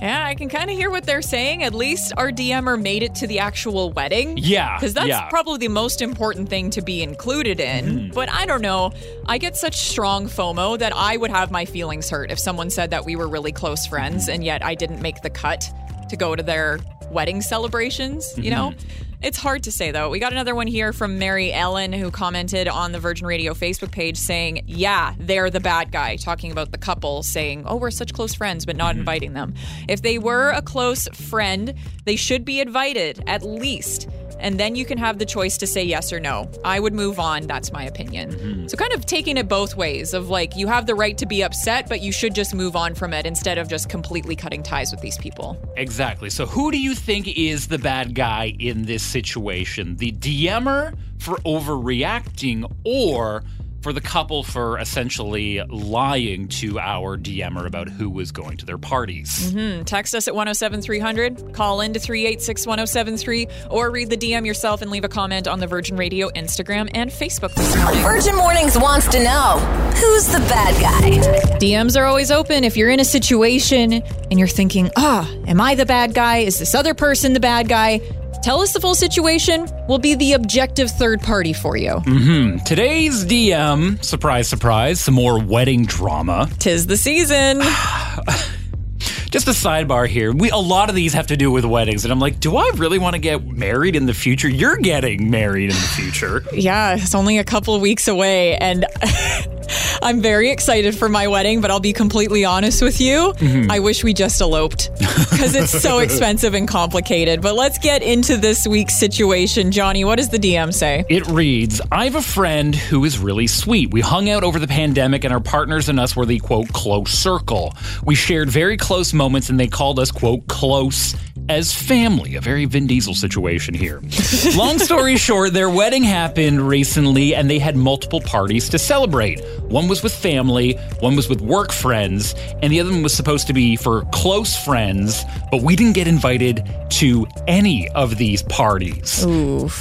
Yeah, 0.00 0.24
I 0.26 0.34
can 0.34 0.48
kind 0.48 0.70
of 0.70 0.76
hear 0.76 0.90
what 0.90 1.04
they're 1.04 1.22
saying. 1.22 1.62
At 1.62 1.74
least 1.74 2.12
our 2.16 2.30
DMer 2.30 2.80
made 2.80 3.02
it 3.02 3.14
to 3.16 3.26
the 3.26 3.38
actual 3.38 3.90
wedding. 3.92 4.36
Yeah, 4.36 4.76
Because 4.76 4.92
that's 4.92 5.08
yeah. 5.08 5.28
probably 5.28 5.58
the 5.58 5.68
most 5.68 6.02
important 6.02 6.48
thing 6.48 6.68
to 6.70 6.82
be 6.82 7.02
included 7.02 7.60
in. 7.60 7.84
Mm-hmm. 7.84 8.14
But 8.14 8.30
I 8.30 8.44
don't 8.44 8.60
know. 8.62 8.92
I 9.26 9.38
get 9.38 9.56
such 9.56 9.76
strong 9.76 10.26
FOMO 10.26 10.78
that 10.78 10.94
I 10.94 11.16
would 11.16 11.30
have 11.30 11.50
my 11.50 11.64
feelings 11.64 12.10
hurt 12.10 12.30
if 12.30 12.38
someone 12.38 12.68
said 12.68 12.90
that 12.90 13.06
we 13.06 13.16
were 13.16 13.28
really 13.28 13.52
close 13.52 13.86
friends 13.86 14.28
and 14.28 14.44
yet 14.44 14.64
I 14.64 14.74
didn't 14.74 15.00
make 15.00 15.22
the 15.22 15.30
cut 15.30 15.70
to 16.10 16.16
go 16.16 16.36
to 16.36 16.42
their 16.42 16.78
wedding 17.10 17.40
celebrations, 17.40 18.36
you 18.36 18.50
know? 18.50 18.70
Mm-hmm. 18.70 19.05
It's 19.22 19.38
hard 19.38 19.62
to 19.64 19.72
say 19.72 19.90
though. 19.90 20.10
We 20.10 20.18
got 20.18 20.32
another 20.32 20.54
one 20.54 20.66
here 20.66 20.92
from 20.92 21.18
Mary 21.18 21.52
Ellen 21.52 21.92
who 21.92 22.10
commented 22.10 22.68
on 22.68 22.92
the 22.92 23.00
Virgin 23.00 23.26
Radio 23.26 23.54
Facebook 23.54 23.90
page 23.90 24.16
saying, 24.18 24.62
Yeah, 24.66 25.14
they're 25.18 25.48
the 25.48 25.60
bad 25.60 25.90
guy, 25.90 26.16
talking 26.16 26.52
about 26.52 26.70
the 26.70 26.78
couple 26.78 27.22
saying, 27.22 27.64
Oh, 27.66 27.76
we're 27.76 27.90
such 27.90 28.12
close 28.12 28.34
friends, 28.34 28.66
but 28.66 28.76
not 28.76 28.90
mm-hmm. 28.92 29.00
inviting 29.00 29.32
them. 29.32 29.54
If 29.88 30.02
they 30.02 30.18
were 30.18 30.50
a 30.50 30.60
close 30.60 31.08
friend, 31.08 31.74
they 32.04 32.16
should 32.16 32.44
be 32.44 32.60
invited 32.60 33.24
at 33.26 33.42
least. 33.42 34.08
And 34.38 34.60
then 34.60 34.76
you 34.76 34.84
can 34.84 34.98
have 34.98 35.18
the 35.18 35.24
choice 35.24 35.56
to 35.58 35.66
say 35.66 35.82
yes 35.84 36.12
or 36.12 36.20
no. 36.20 36.50
I 36.64 36.80
would 36.80 36.92
move 36.92 37.18
on. 37.18 37.46
That's 37.46 37.72
my 37.72 37.84
opinion. 37.84 38.32
Mm-hmm. 38.32 38.66
So, 38.68 38.76
kind 38.76 38.92
of 38.92 39.06
taking 39.06 39.36
it 39.36 39.48
both 39.48 39.76
ways 39.76 40.14
of 40.14 40.28
like, 40.28 40.56
you 40.56 40.66
have 40.66 40.86
the 40.86 40.94
right 40.94 41.16
to 41.18 41.26
be 41.26 41.42
upset, 41.42 41.88
but 41.88 42.00
you 42.00 42.12
should 42.12 42.34
just 42.34 42.54
move 42.54 42.76
on 42.76 42.94
from 42.94 43.12
it 43.12 43.26
instead 43.26 43.58
of 43.58 43.68
just 43.68 43.88
completely 43.88 44.36
cutting 44.36 44.62
ties 44.62 44.90
with 44.90 45.00
these 45.00 45.18
people. 45.18 45.56
Exactly. 45.76 46.30
So, 46.30 46.46
who 46.46 46.70
do 46.70 46.78
you 46.78 46.94
think 46.94 47.28
is 47.36 47.68
the 47.68 47.78
bad 47.78 48.14
guy 48.14 48.54
in 48.58 48.82
this 48.82 49.02
situation? 49.02 49.96
The 49.96 50.12
DMer 50.12 50.96
for 51.18 51.36
overreacting 51.38 52.70
or 52.84 53.42
for 53.86 53.92
the 53.92 54.00
couple 54.00 54.42
for 54.42 54.80
essentially 54.80 55.62
lying 55.68 56.48
to 56.48 56.76
our 56.76 57.16
DMer 57.16 57.68
about 57.68 57.88
who 57.88 58.10
was 58.10 58.32
going 58.32 58.56
to 58.56 58.66
their 58.66 58.78
parties? 58.78 59.54
Text 59.84 60.12
us 60.12 60.26
at 60.26 60.34
107300, 60.34 61.52
call 61.54 61.80
in 61.80 61.92
to 61.92 62.00
386 62.00 62.66
1073, 62.66 63.46
or 63.70 63.92
read 63.92 64.10
the 64.10 64.16
DM 64.16 64.44
yourself 64.44 64.82
and 64.82 64.90
leave 64.90 65.04
a 65.04 65.08
comment 65.08 65.46
on 65.46 65.60
the 65.60 65.68
Virgin 65.68 65.96
Radio 65.96 66.28
Instagram 66.30 66.90
and 66.94 67.12
Facebook 67.12 67.54
this 67.54 67.76
morning. 67.76 68.02
Virgin 68.02 68.34
Mornings 68.34 68.76
wants 68.76 69.06
to 69.06 69.22
know 69.22 69.58
who's 69.94 70.26
the 70.26 70.40
bad 70.48 70.74
guy? 70.82 71.10
DMs 71.58 71.96
are 71.96 72.06
always 72.06 72.32
open 72.32 72.64
if 72.64 72.76
you're 72.76 72.90
in 72.90 72.98
a 72.98 73.04
situation 73.04 74.02
and 74.02 74.36
you're 74.36 74.48
thinking, 74.48 74.90
ah, 74.96 75.32
am 75.46 75.60
I 75.60 75.76
the 75.76 75.86
bad 75.86 76.12
guy? 76.12 76.38
Is 76.38 76.58
this 76.58 76.74
other 76.74 76.92
person 76.92 77.34
the 77.34 77.40
bad 77.40 77.68
guy? 77.68 78.00
Tell 78.46 78.60
us 78.60 78.72
the 78.72 78.78
full 78.78 78.94
situation. 78.94 79.66
We'll 79.88 79.98
be 79.98 80.14
the 80.14 80.34
objective 80.34 80.88
third 80.88 81.20
party 81.20 81.52
for 81.52 81.76
you. 81.76 81.94
Mm-hmm. 81.94 82.58
Today's 82.58 83.24
DM, 83.24 84.04
surprise, 84.04 84.48
surprise, 84.48 85.00
some 85.00 85.14
more 85.14 85.42
wedding 85.42 85.84
drama. 85.84 86.48
Tis 86.60 86.86
the 86.86 86.96
season. 86.96 87.60
Just 89.32 89.48
a 89.48 89.50
sidebar 89.50 90.06
here. 90.06 90.32
We 90.32 90.50
a 90.50 90.56
lot 90.58 90.88
of 90.88 90.94
these 90.94 91.12
have 91.12 91.26
to 91.26 91.36
do 91.36 91.50
with 91.50 91.64
weddings, 91.64 92.04
and 92.04 92.12
I'm 92.12 92.20
like, 92.20 92.38
do 92.38 92.56
I 92.56 92.70
really 92.76 93.00
want 93.00 93.14
to 93.14 93.18
get 93.18 93.44
married 93.44 93.96
in 93.96 94.06
the 94.06 94.14
future? 94.14 94.48
You're 94.48 94.76
getting 94.76 95.28
married 95.28 95.70
in 95.70 95.76
the 95.76 95.92
future. 95.96 96.44
yeah, 96.52 96.94
it's 96.94 97.16
only 97.16 97.38
a 97.38 97.44
couple 97.44 97.80
weeks 97.80 98.06
away, 98.06 98.56
and 98.58 98.86
I'm 100.02 100.20
very 100.20 100.50
excited 100.50 100.96
for 100.96 101.08
my 101.08 101.28
wedding, 101.28 101.60
but 101.60 101.70
I'll 101.70 101.80
be 101.80 101.92
completely 101.92 102.44
honest 102.44 102.82
with 102.82 103.00
you. 103.00 103.32
Mm-hmm. 103.36 103.70
I 103.70 103.80
wish 103.80 104.04
we 104.04 104.14
just 104.14 104.40
eloped 104.40 104.90
because 104.98 105.54
it's 105.54 105.70
so 105.70 105.98
expensive 106.06 106.54
and 106.54 106.68
complicated. 106.68 107.42
But 107.42 107.54
let's 107.54 107.78
get 107.78 108.02
into 108.02 108.36
this 108.36 108.66
week's 108.66 108.98
situation. 108.98 109.72
Johnny, 109.72 110.04
what 110.04 110.16
does 110.16 110.28
the 110.28 110.38
DM 110.38 110.72
say? 110.72 111.04
It 111.08 111.26
reads 111.26 111.80
I 111.90 112.04
have 112.04 112.14
a 112.14 112.22
friend 112.22 112.74
who 112.74 113.04
is 113.04 113.18
really 113.18 113.46
sweet. 113.46 113.90
We 113.92 114.00
hung 114.00 114.28
out 114.28 114.44
over 114.44 114.58
the 114.58 114.68
pandemic, 114.68 115.24
and 115.24 115.32
our 115.32 115.40
partners 115.40 115.88
and 115.88 115.98
us 115.98 116.14
were 116.14 116.26
the 116.26 116.38
quote, 116.38 116.68
close 116.68 117.10
circle. 117.10 117.74
We 118.04 118.14
shared 118.14 118.50
very 118.50 118.76
close 118.76 119.12
moments, 119.12 119.50
and 119.50 119.58
they 119.58 119.68
called 119.68 119.98
us, 119.98 120.10
quote, 120.10 120.46
close 120.48 121.14
as 121.48 121.72
family. 121.72 122.34
A 122.36 122.40
very 122.40 122.64
Vin 122.64 122.86
Diesel 122.86 123.14
situation 123.14 123.74
here. 123.74 124.02
Long 124.56 124.78
story 124.78 125.16
short, 125.16 125.52
their 125.52 125.70
wedding 125.70 126.02
happened 126.02 126.66
recently, 126.66 127.34
and 127.34 127.48
they 127.48 127.58
had 127.58 127.76
multiple 127.76 128.20
parties 128.20 128.68
to 128.70 128.78
celebrate. 128.78 129.40
One 129.62 129.85
was 129.88 130.02
with 130.02 130.14
family, 130.14 130.74
one 131.00 131.16
was 131.16 131.28
with 131.28 131.40
work 131.40 131.72
friends, 131.72 132.34
and 132.62 132.72
the 132.72 132.80
other 132.80 132.90
one 132.90 133.02
was 133.02 133.14
supposed 133.14 133.46
to 133.48 133.52
be 133.52 133.76
for 133.76 134.02
close 134.12 134.56
friends, 134.56 135.24
but 135.50 135.62
we 135.62 135.76
didn't 135.76 135.94
get 135.94 136.06
invited 136.08 136.64
to 136.90 137.26
any 137.46 137.88
of 137.90 138.16
these 138.18 138.42
parties. 138.42 139.24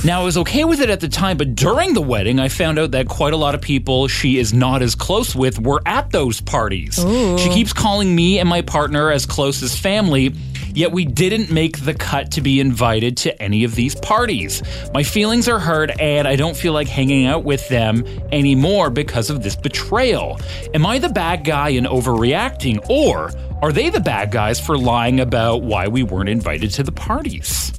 Now, 0.03 0.21
I 0.21 0.23
was 0.23 0.37
okay 0.37 0.63
with 0.63 0.79
it 0.81 0.89
at 0.89 0.99
the 0.99 1.07
time, 1.09 1.37
but 1.37 1.55
during 1.55 1.93
the 1.93 2.01
wedding, 2.01 2.39
I 2.39 2.49
found 2.49 2.79
out 2.79 2.91
that 2.91 3.07
quite 3.07 3.33
a 3.33 3.37
lot 3.37 3.55
of 3.55 3.61
people 3.61 4.07
she 4.07 4.37
is 4.37 4.53
not 4.53 4.81
as 4.81 4.95
close 4.95 5.35
with 5.35 5.59
were 5.59 5.81
at 5.85 6.11
those 6.11 6.41
parties. 6.41 6.95
She 7.37 7.49
keeps 7.49 7.73
calling 7.73 8.15
me 8.15 8.39
and 8.39 8.47
my 8.49 8.61
partner 8.61 9.11
as 9.11 9.25
close 9.25 9.61
as 9.63 9.77
family, 9.77 10.33
yet 10.75 10.91
we 10.91 11.05
didn't 11.05 11.51
make 11.51 11.83
the 11.83 11.93
cut 11.93 12.31
to 12.31 12.41
be 12.41 12.59
invited 12.59 13.17
to 13.17 13.41
any 13.41 13.63
of 13.63 13.75
these 13.75 13.95
parties. 13.95 14.61
My 14.93 15.03
feelings 15.03 15.47
are 15.47 15.59
hurt, 15.59 15.91
and 15.99 16.27
I 16.27 16.35
don't 16.35 16.55
feel 16.55 16.73
like 16.73 16.87
hanging 16.87 17.25
out 17.25 17.43
with 17.43 17.67
them 17.69 18.05
anymore 18.31 18.89
because 18.89 19.29
of 19.29 19.43
this 19.43 19.55
betrayal. 19.55 20.39
Am 20.73 20.85
I 20.85 20.99
the 20.99 21.09
bad 21.09 21.43
guy 21.43 21.69
in 21.69 21.85
overreacting, 21.85 22.89
or 22.89 23.31
are 23.61 23.71
they 23.71 23.89
the 23.89 24.01
bad 24.01 24.31
guys 24.31 24.59
for 24.59 24.77
lying 24.77 25.19
about 25.19 25.63
why 25.63 25.87
we 25.87 26.03
weren't 26.03 26.29
invited 26.29 26.71
to 26.71 26.83
the 26.83 26.91
parties? 26.91 27.71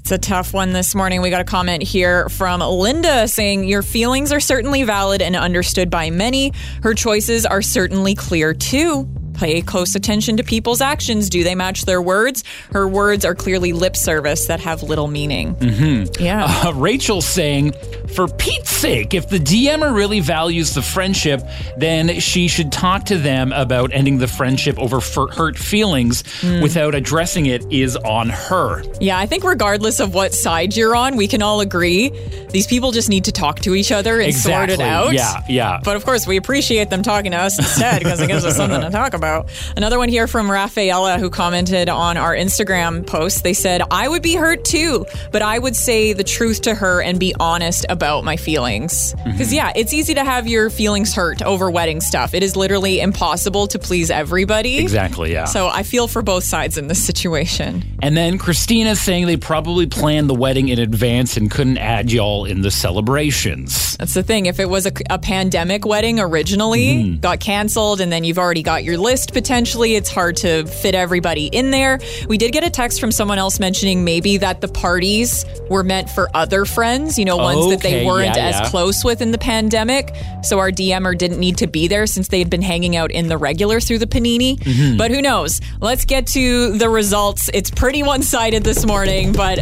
It's 0.00 0.10
a 0.10 0.18
tough 0.18 0.52
one 0.52 0.72
this 0.72 0.96
morning. 0.96 1.22
We 1.22 1.30
got 1.30 1.40
a 1.40 1.44
comment 1.44 1.82
here 1.82 2.28
from 2.28 2.60
Linda 2.60 3.28
saying, 3.28 3.64
Your 3.64 3.82
feelings 3.82 4.32
are 4.32 4.40
certainly 4.40 4.82
valid 4.82 5.22
and 5.22 5.36
understood 5.36 5.90
by 5.90 6.10
many. 6.10 6.52
Her 6.82 6.92
choices 6.92 7.46
are 7.46 7.62
certainly 7.62 8.16
clear 8.16 8.52
too. 8.52 9.08
Pay 9.42 9.60
close 9.60 9.96
attention 9.96 10.36
to 10.36 10.44
people's 10.44 10.80
actions. 10.80 11.28
Do 11.28 11.42
they 11.42 11.56
match 11.56 11.84
their 11.84 12.00
words? 12.00 12.44
Her 12.70 12.86
words 12.86 13.24
are 13.24 13.34
clearly 13.34 13.72
lip 13.72 13.96
service 13.96 14.46
that 14.46 14.60
have 14.60 14.84
little 14.84 15.08
meaning. 15.08 15.56
Mm-hmm. 15.56 16.22
Yeah. 16.22 16.44
Uh, 16.46 16.72
Rachel 16.74 17.20
saying, 17.20 17.72
for 18.12 18.28
Pete's 18.28 18.70
sake, 18.70 19.14
if 19.14 19.28
the 19.28 19.38
DMer 19.38 19.94
really 19.94 20.20
values 20.20 20.74
the 20.74 20.82
friendship, 20.82 21.40
then 21.76 22.20
she 22.20 22.48
should 22.48 22.70
talk 22.70 23.04
to 23.04 23.16
them 23.16 23.52
about 23.52 23.92
ending 23.92 24.18
the 24.18 24.28
friendship 24.28 24.78
over 24.78 25.00
hurt 25.00 25.56
feelings 25.56 26.22
hmm. 26.40 26.60
without 26.60 26.94
addressing 26.94 27.46
it 27.46 27.64
is 27.72 27.96
on 27.96 28.28
her. 28.28 28.82
Yeah, 29.00 29.18
I 29.18 29.26
think 29.26 29.44
regardless 29.44 30.00
of 30.00 30.14
what 30.14 30.34
side 30.34 30.76
you're 30.76 30.94
on, 30.94 31.16
we 31.16 31.26
can 31.26 31.42
all 31.42 31.60
agree 31.60 32.10
these 32.50 32.66
people 32.66 32.92
just 32.92 33.08
need 33.08 33.24
to 33.24 33.32
talk 33.32 33.60
to 33.60 33.74
each 33.74 33.92
other 33.92 34.20
and 34.20 34.34
sort 34.34 34.68
it 34.68 34.80
out. 34.80 35.12
Yeah, 35.12 35.42
yeah. 35.48 35.80
But 35.82 35.96
of 35.96 36.04
course, 36.04 36.26
we 36.26 36.36
appreciate 36.36 36.90
them 36.90 37.02
talking 37.02 37.32
to 37.32 37.38
us 37.38 37.58
instead 37.58 38.00
because 38.00 38.20
it 38.20 38.26
gives 38.26 38.44
us 38.44 38.56
something 38.56 38.80
to 38.80 38.90
talk 38.90 39.14
about. 39.14 39.48
Another 39.76 39.98
one 39.98 40.08
here 40.08 40.26
from 40.26 40.50
Rafaela 40.50 41.18
who 41.18 41.30
commented 41.30 41.88
on 41.88 42.16
our 42.16 42.34
Instagram 42.34 43.06
post. 43.06 43.42
They 43.42 43.54
said, 43.54 43.82
I 43.90 44.08
would 44.08 44.22
be 44.22 44.34
hurt 44.34 44.64
too, 44.64 45.06
but 45.30 45.40
I 45.40 45.58
would 45.58 45.76
say 45.76 46.12
the 46.12 46.24
truth 46.24 46.62
to 46.62 46.74
her 46.74 47.00
and 47.00 47.18
be 47.18 47.34
honest 47.40 47.86
about 47.88 48.01
my 48.02 48.36
feelings. 48.36 49.14
Because, 49.24 49.48
Mm-hmm. 49.48 49.54
yeah, 49.54 49.72
it's 49.76 49.92
easy 49.92 50.14
to 50.14 50.24
have 50.24 50.46
your 50.46 50.70
feelings 50.70 51.14
hurt 51.14 51.42
over 51.42 51.70
wedding 51.70 52.00
stuff. 52.00 52.34
It 52.34 52.42
is 52.42 52.56
literally 52.56 53.00
impossible 53.00 53.66
to 53.68 53.78
please 53.78 54.10
everybody. 54.10 54.78
Exactly, 54.78 55.32
yeah. 55.32 55.44
So 55.44 55.68
I 55.68 55.82
feel 55.82 56.08
for 56.08 56.22
both 56.22 56.44
sides 56.44 56.78
in 56.78 56.88
this 56.88 57.02
situation. 57.04 57.82
And 58.02 58.16
then 58.16 58.38
Christina 58.38 58.96
saying 58.96 59.26
they 59.26 59.36
probably 59.36 59.86
planned 59.86 60.28
the 60.28 60.34
wedding 60.34 60.68
in 60.68 60.78
advance 60.78 61.36
and 61.36 61.50
couldn't 61.50 61.78
add 61.78 62.10
y'all 62.10 62.44
in 62.44 62.62
the 62.62 62.70
celebrations. 62.70 63.96
That's 63.98 64.14
the 64.14 64.22
thing. 64.22 64.46
If 64.46 64.58
it 64.58 64.68
was 64.68 64.86
a, 64.86 64.92
a 65.10 65.18
pandemic 65.18 65.84
wedding 65.86 66.18
originally, 66.18 66.72
Mm-hmm. 66.72 67.20
got 67.20 67.38
canceled, 67.40 68.00
and 68.00 68.10
then 68.12 68.24
you've 68.24 68.38
already 68.38 68.62
got 68.62 68.82
your 68.84 68.98
list 68.98 69.32
potentially, 69.32 69.94
it's 69.94 70.10
hard 70.10 70.36
to 70.38 70.66
fit 70.66 70.94
everybody 70.94 71.46
in 71.46 71.70
there. 71.70 71.98
We 72.28 72.38
did 72.38 72.52
get 72.52 72.64
a 72.64 72.70
text 72.70 72.98
from 73.00 73.12
someone 73.12 73.38
else 73.38 73.60
mentioning 73.60 74.04
maybe 74.04 74.36
that 74.38 74.60
the 74.60 74.68
parties 74.68 75.44
were 75.70 75.82
meant 75.84 76.10
for 76.10 76.28
other 76.34 76.64
friends, 76.64 77.18
you 77.18 77.24
know, 77.24 77.36
ones 77.36 77.70
that 77.70 77.80
they 77.80 77.91
Okay, 77.92 78.06
weren't 78.06 78.36
yeah, 78.36 78.48
as 78.48 78.54
yeah. 78.60 78.68
close 78.68 79.04
with 79.04 79.20
in 79.20 79.30
the 79.30 79.38
pandemic. 79.38 80.14
So 80.42 80.58
our 80.58 80.70
DMer 80.70 81.16
didn't 81.16 81.38
need 81.38 81.58
to 81.58 81.66
be 81.66 81.88
there 81.88 82.06
since 82.06 82.28
they 82.28 82.38
had 82.38 82.50
been 82.50 82.62
hanging 82.62 82.96
out 82.96 83.10
in 83.10 83.28
the 83.28 83.36
regular 83.36 83.80
through 83.80 83.98
the 83.98 84.06
panini. 84.06 84.58
Mm-hmm. 84.58 84.96
But 84.96 85.10
who 85.10 85.22
knows? 85.22 85.60
Let's 85.80 86.04
get 86.04 86.26
to 86.28 86.76
the 86.76 86.88
results. 86.88 87.50
It's 87.52 87.70
pretty 87.70 88.02
one 88.02 88.22
sided 88.22 88.64
this 88.64 88.84
morning, 88.84 89.32
but 89.32 89.58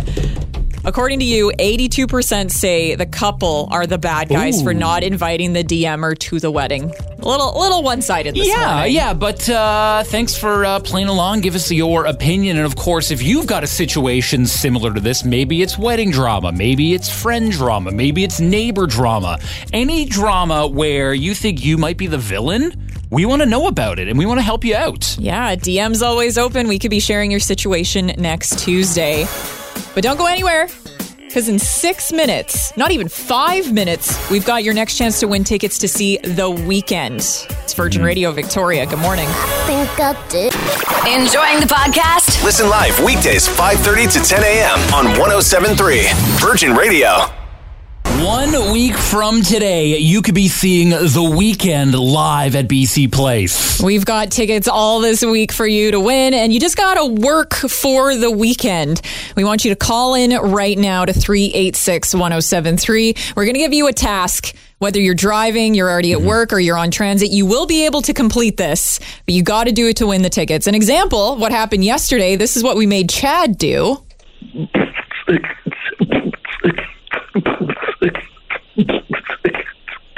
According 0.85 1.19
to 1.19 1.25
you, 1.27 1.53
82% 1.59 2.51
say 2.51 2.95
the 2.95 3.05
couple 3.07 3.69
are 3.71 3.87
the 3.87 3.99
bad 3.99 4.29
guys 4.31 4.63
for 4.63 4.73
not 4.73 5.03
inviting 5.03 5.53
the 5.53 5.63
DMer 5.63 6.19
to 6.21 6.41
the 6.41 6.51
wedding. 6.51 6.91
A 7.19 7.29
little, 7.29 7.53
little 7.59 7.83
one-sided 7.83 8.35
this 8.35 8.49
Yeah, 8.49 8.75
morning. 8.77 8.95
yeah, 8.95 9.13
but 9.13 9.47
uh, 9.51 10.03
thanks 10.05 10.37
for 10.39 10.65
uh, 10.65 10.81
playing 10.81 11.09
along. 11.09 11.41
Give 11.43 11.55
us 11.55 11.71
your 11.71 12.07
opinion. 12.07 12.57
And 12.57 12.65
of 12.65 12.77
course, 12.77 13.11
if 13.11 13.23
you've 13.23 13.47
got 13.47 13.63
a 13.63 13.67
situation 13.67 14.47
similar 14.47 14.95
to 14.95 15.01
this, 15.01 15.23
maybe 15.23 15.61
it's 15.61 15.77
wedding 15.77 16.11
drama, 16.11 16.51
maybe 16.51 16.95
it's 16.95 17.11
friend 17.11 17.53
drama, 17.53 17.91
maybe 17.93 18.25
it's 18.25 18.41
neighbor 18.41 18.87
drama, 18.87 19.39
any 19.75 20.07
drama 20.07 20.67
where 20.67 21.13
you 21.13 21.35
think 21.35 21.63
you 21.63 21.77
might 21.77 21.99
be 21.99 22.07
the 22.07 22.19
villain, 22.19 22.73
we 23.11 23.27
want 23.27 23.43
to 23.43 23.47
know 23.47 23.67
about 23.67 23.99
it 23.99 24.09
and 24.09 24.19
we 24.19 24.25
want 24.25 24.39
to 24.39 24.45
help 24.45 24.65
you 24.65 24.75
out. 24.77 25.17
Yeah, 25.19 25.57
DM's 25.57 26.01
always 26.01 26.39
open. 26.39 26.69
We 26.69 26.79
could 26.79 26.91
be 26.91 27.01
sharing 27.01 27.31
your 27.31 27.41
situation 27.41 28.07
next 28.17 28.61
Tuesday. 28.61 29.27
But 29.95 30.03
don't 30.03 30.17
go 30.17 30.27
anywhere. 30.27 30.69
Because 31.31 31.49
in 31.49 31.61
six 31.61 32.13
minutes, 32.13 32.77
not 32.77 32.91
even 32.91 33.09
five 33.09 33.73
minutes, 33.73 34.19
we've 34.31 34.45
got 34.45 34.65
your 34.65 34.75
next 34.75 34.99
chance 34.99 35.21
to 35.21 35.29
win 35.29 35.45
tickets 35.45 35.79
to 35.79 35.87
see 35.87 36.19
The 36.19 36.51
Weeknd. 36.51 37.19
It's 37.63 37.75
Virgin 37.75 38.03
hmm. 38.03 38.07
Radio 38.07 38.33
Victoria. 38.33 38.85
Good 38.85 38.99
morning. 38.99 39.29
think 39.65 39.89
I 40.01 40.13
did. 40.29 40.53
Enjoying 41.07 41.61
the 41.61 41.73
podcast? 41.73 42.43
Listen 42.45 42.69
live 42.69 42.99
weekdays 43.05 43.49
5:30 43.49 44.13
to 44.15 44.29
10 44.29 44.43
a.m. 44.43 44.79
on 44.93 45.07
1073 45.19 46.09
Virgin 46.41 46.75
Radio. 46.75 47.40
One 48.23 48.71
week 48.71 48.99
from 48.99 49.41
today, 49.41 49.97
you 49.97 50.21
could 50.21 50.35
be 50.35 50.49
seeing 50.49 50.91
The 50.91 50.99
Weeknd 50.99 51.95
live 51.95 52.55
at 52.55 52.69
BC 52.69 53.11
Place. 53.11 53.81
We've 53.81 54.05
got 54.05 54.31
tickets 54.31 54.69
all 54.69 55.01
this 55.01 55.25
week 55.25 55.51
for 55.53 55.67
you 55.67 55.91
to 55.93 56.01
win, 56.01 56.35
and 56.35 56.53
you 56.53 56.61
just 56.61 56.77
got 56.77 56.95
to 56.97 57.07
work 57.07 57.55
for 57.55 58.15
the 58.15 58.31
weekend. 58.31 59.01
We 59.37 59.45
want 59.45 59.65
you 59.65 59.71
to 59.71 59.77
call 59.77 60.13
in 60.13 60.33
right 60.33 60.77
now 60.77 61.07
to 61.07 61.15
386 61.15 62.13
1073. 62.13 63.15
We're 63.35 63.45
going 63.47 63.55
to 63.55 63.59
give 63.59 63.73
you 63.73 63.89
a 63.89 63.93
task. 63.95 64.55
Whether 64.81 65.01
you're 65.01 65.15
driving, 65.15 65.75
you're 65.75 65.89
already 65.91 66.13
at 66.13 66.19
mm-hmm. 66.19 66.29
work, 66.29 66.53
or 66.53 66.61
you're 66.61 66.77
on 66.77 66.91
transit, 66.91 67.31
you 67.31 67.47
will 67.47 67.65
be 67.65 67.87
able 67.87 68.03
to 68.03 68.13
complete 68.13 68.59
this, 68.59 69.01
but 69.25 69.35
you 69.35 69.43
got 69.43 69.65
to 69.65 69.73
do 69.73 69.89
it 69.89 69.97
to 69.97 70.07
win 70.07 70.21
the 70.21 70.29
tickets. 70.29 70.67
An 70.67 70.75
example, 70.75 71.37
what 71.37 71.53
happened 71.53 71.87
yesterday, 71.87 72.37
this 72.37 72.55
is 72.55 72.63
what 72.63 72.77
we 72.77 72.85
made 72.85 73.09
Chad 73.09 73.57
do. 73.57 74.05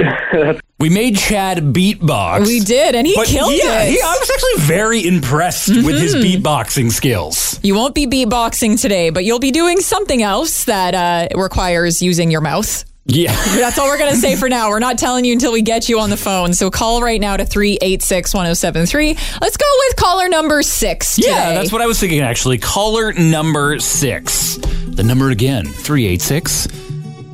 We 0.83 0.91
made 0.91 1.17
Chad 1.17 1.59
beatbox. 1.59 2.45
We 2.45 2.59
did, 2.59 2.97
and 2.97 3.07
he 3.07 3.15
But 3.15 3.29
killed 3.29 3.53
yeah, 3.53 3.83
it. 3.83 3.87
Mm-hmm. 3.87 3.93
he- 3.93 4.01
I 4.01 4.17
was 4.19 4.31
actually 4.31 4.67
very 4.67 5.07
impressed 5.07 5.69
with 5.69 6.01
his 6.01 6.17
beatboxing 6.17 6.91
skills. 6.91 7.61
You 7.63 7.77
won't 7.77 7.95
be 7.95 8.09
beatboxing 8.09 8.81
today, 8.81 9.11
but 9.11 9.25
you'll 9.25 9.39
be 9.39 9.53
doing 9.53 9.79
something 9.79 10.25
else 10.25 10.65
that 10.65 10.95
uh, 10.97 11.39
requires 11.41 12.03
using 12.03 12.33
your 12.33 12.41
mouth. 12.41 12.85
Yeah. 13.07 13.33
That's 13.55 13.79
all 13.79 13.87
we're 13.87 13.99
going 13.99 14.11
to 14.11 14.17
say 14.17 14.35
for 14.35 14.49
now. 14.49 14.71
We're 14.71 14.81
not 14.81 14.99
telling 14.99 15.25
you 15.25 15.33
until 15.35 15.53
we 15.53 15.63
get 15.63 15.89
you 15.89 16.01
on 16.01 16.11
the 16.11 16.17
phone. 16.17 16.53
So 16.53 16.69
call 16.69 17.01
right 17.01 17.21
now 17.21 17.37
to 17.37 17.45
386 17.47 18.35
1073. 18.35 19.15
Let's 19.41 19.57
go 19.57 19.67
with 19.87 19.97
caller 19.97 20.29
number 20.29 20.65
six. 20.65 21.15
Today. 21.15 21.29
Yeah, 21.29 21.53
that's 21.55 21.71
what 21.71 21.81
I 21.83 21.87
was 21.87 22.01
thinking 22.01 22.23
actually. 22.23 22.59
Caller 22.59 23.13
number 23.13 23.79
six. 23.79 24.57
The 24.57 25.05
number 25.05 25.31
again 25.31 25.65
386 25.67 26.67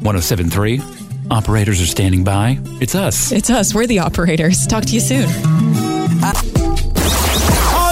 1073. 0.02 0.80
Operators 1.30 1.80
are 1.80 1.86
standing 1.86 2.24
by. 2.24 2.58
It's 2.80 2.94
us. 2.94 3.32
It's 3.32 3.50
us. 3.50 3.74
We're 3.74 3.86
the 3.86 3.98
operators. 3.98 4.66
Talk 4.66 4.84
to 4.86 4.94
you 4.94 5.00
soon. 5.00 5.24
All 5.24 5.30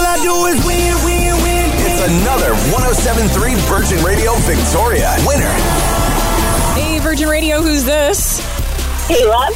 I 0.03 0.17
do 0.21 0.45
is 0.45 0.65
win, 0.65 0.95
win, 1.05 1.35
win. 1.43 1.69
It's 1.85 2.01
another 2.21 2.55
1073 2.73 3.55
Virgin 3.69 4.03
Radio 4.03 4.33
Victoria 4.37 5.15
winner. 5.27 5.53
Hey, 6.73 6.99
Virgin 6.99 7.29
Radio, 7.29 7.61
who's 7.61 7.83
this? 7.83 8.39
Kayla. 9.07 9.49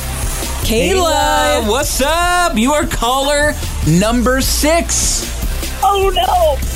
Kayla. 0.63 1.67
what's 1.67 2.01
up? 2.01 2.55
You 2.55 2.73
are 2.73 2.85
caller 2.85 3.53
number 3.87 4.41
six. 4.41 5.25
Oh 5.83 6.11
no. 6.15 6.70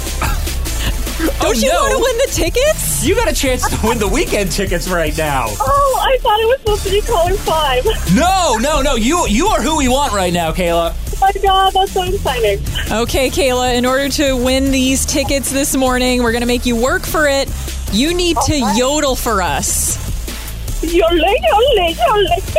Don't 1.26 1.38
oh, 1.42 1.52
you 1.54 1.70
no. 1.70 1.82
want 1.82 1.92
to 1.94 2.00
win 2.00 2.18
the 2.18 2.30
tickets? 2.32 3.06
You 3.06 3.16
got 3.16 3.30
a 3.30 3.34
chance 3.34 3.68
to 3.70 3.88
win 3.88 3.98
the 3.98 4.08
Weeknd 4.08 4.54
tickets 4.54 4.88
right 4.88 5.18
now. 5.18 5.46
Oh, 5.50 6.04
I 6.04 6.18
thought 6.20 6.40
it 6.40 6.46
was 6.46 6.60
supposed 6.60 6.84
to 6.84 6.90
be 6.92 7.02
caller 7.02 7.36
five. 7.38 7.86
No, 8.16 8.58
no, 8.60 8.82
no. 8.82 8.96
You 8.96 9.26
you 9.28 9.48
are 9.48 9.62
who 9.62 9.78
we 9.78 9.88
want 9.88 10.14
right 10.14 10.32
now, 10.32 10.52
Kayla. 10.52 10.94
Oh 10.96 11.18
my 11.20 11.32
god, 11.42 11.74
that's 11.74 11.92
so 11.92 12.04
exciting. 12.04 12.60
Okay, 12.92 13.30
Kayla, 13.30 13.76
in 13.76 13.86
order 13.86 14.10
to 14.10 14.34
win 14.34 14.72
these 14.72 15.06
tickets 15.06 15.52
this 15.52 15.76
morning, 15.76 16.22
we're 16.24 16.32
going 16.32 16.42
to 16.44 16.48
make 16.48 16.66
you 16.66 16.76
work 16.76 17.06
for 17.06 17.28
it. 17.28 17.50
You 17.92 18.14
need 18.14 18.38
to 18.46 18.74
yodel 18.78 19.16
for 19.16 19.42
us. 19.42 19.98
Yole, 20.82 21.10
yole, 21.12 21.96
yole. 21.96 22.56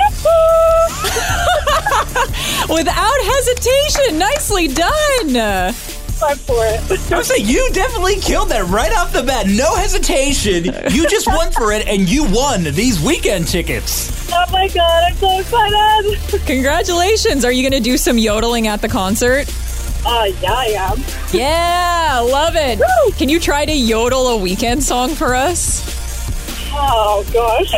Without 2.68 3.20
hesitation. 3.22 4.18
Nicely 4.18 4.68
done. 4.68 5.74
I'm 6.22 6.36
for 6.38 6.64
it. 6.64 7.12
I 7.12 7.16
would 7.16 7.26
say 7.26 7.38
you 7.38 7.68
definitely 7.72 8.16
killed 8.16 8.48
that 8.50 8.66
right 8.68 8.92
off 8.96 9.12
the 9.12 9.22
bat. 9.22 9.46
No 9.48 9.74
hesitation. 9.76 10.64
You 10.90 11.08
just 11.08 11.26
went 11.26 11.54
for 11.54 11.72
it 11.72 11.86
and 11.86 12.08
you 12.08 12.24
won 12.24 12.64
these 12.64 12.98
Weeknd 12.98 13.48
tickets. 13.48 14.30
Oh 14.32 14.44
my 14.50 14.68
god, 14.68 15.04
I'm 15.08 15.14
so 15.16 15.38
excited. 15.38 16.46
Congratulations. 16.46 17.44
Are 17.44 17.52
you 17.52 17.62
going 17.62 17.80
to 17.82 17.88
do 17.88 17.96
some 17.96 18.18
yodeling 18.18 18.66
at 18.66 18.80
the 18.80 18.88
concert? 18.88 19.46
Uh, 20.04 20.30
yeah, 20.40 20.52
I 20.52 20.66
am. 20.66 21.02
Yeah, 21.32 22.20
love 22.24 22.54
it. 22.56 22.78
Woo! 22.78 23.12
Can 23.12 23.28
you 23.28 23.40
try 23.40 23.64
to 23.64 23.72
yodel 23.72 24.36
a 24.36 24.40
Weeknd 24.40 24.82
song 24.82 25.14
for 25.14 25.34
us? 25.34 25.82
Oh 26.72 27.24
gosh. 27.32 27.72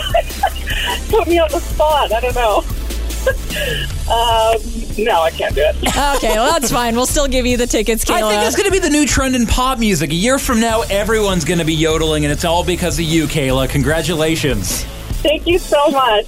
Put 1.11 1.27
me 1.27 1.39
on 1.39 1.51
the 1.51 1.61
spot. 1.61 2.13
I 2.13 2.21
don't 2.21 2.35
know. 2.35 2.59
um, 4.13 4.78
no, 5.05 5.23
I 5.23 5.31
can't 5.31 5.55
do 5.55 5.63
it. 5.65 5.77
Okay, 6.19 6.35
well, 6.35 6.51
that's 6.53 6.71
fine. 6.73 6.97
We'll 6.97 7.07
still 7.07 7.29
give 7.29 7.47
you 7.47 7.57
the 7.57 7.67
tickets, 7.67 8.05
Kayla. 8.05 8.15
I 8.15 8.21
think 8.31 8.43
that's 8.43 8.57
going 8.57 8.67
to 8.67 8.73
be 8.73 8.79
the 8.79 8.91
new 8.91 9.07
trend 9.07 9.37
in 9.37 9.47
pop 9.47 9.79
music. 9.79 10.11
A 10.11 10.15
year 10.15 10.39
from 10.39 10.61
now, 10.61 10.83
everyone's 10.83 11.45
going 11.45 11.59
to 11.59 11.65
be 11.65 11.75
yodeling, 11.75 12.25
and 12.25 12.33
it's 12.33 12.45
all 12.45 12.65
because 12.65 12.99
of 12.99 13.05
you, 13.05 13.27
Kayla. 13.27 13.69
Congratulations. 13.69 14.85
Thank 15.23 15.47
you 15.47 15.59
so 15.59 15.91
much. 15.91 16.27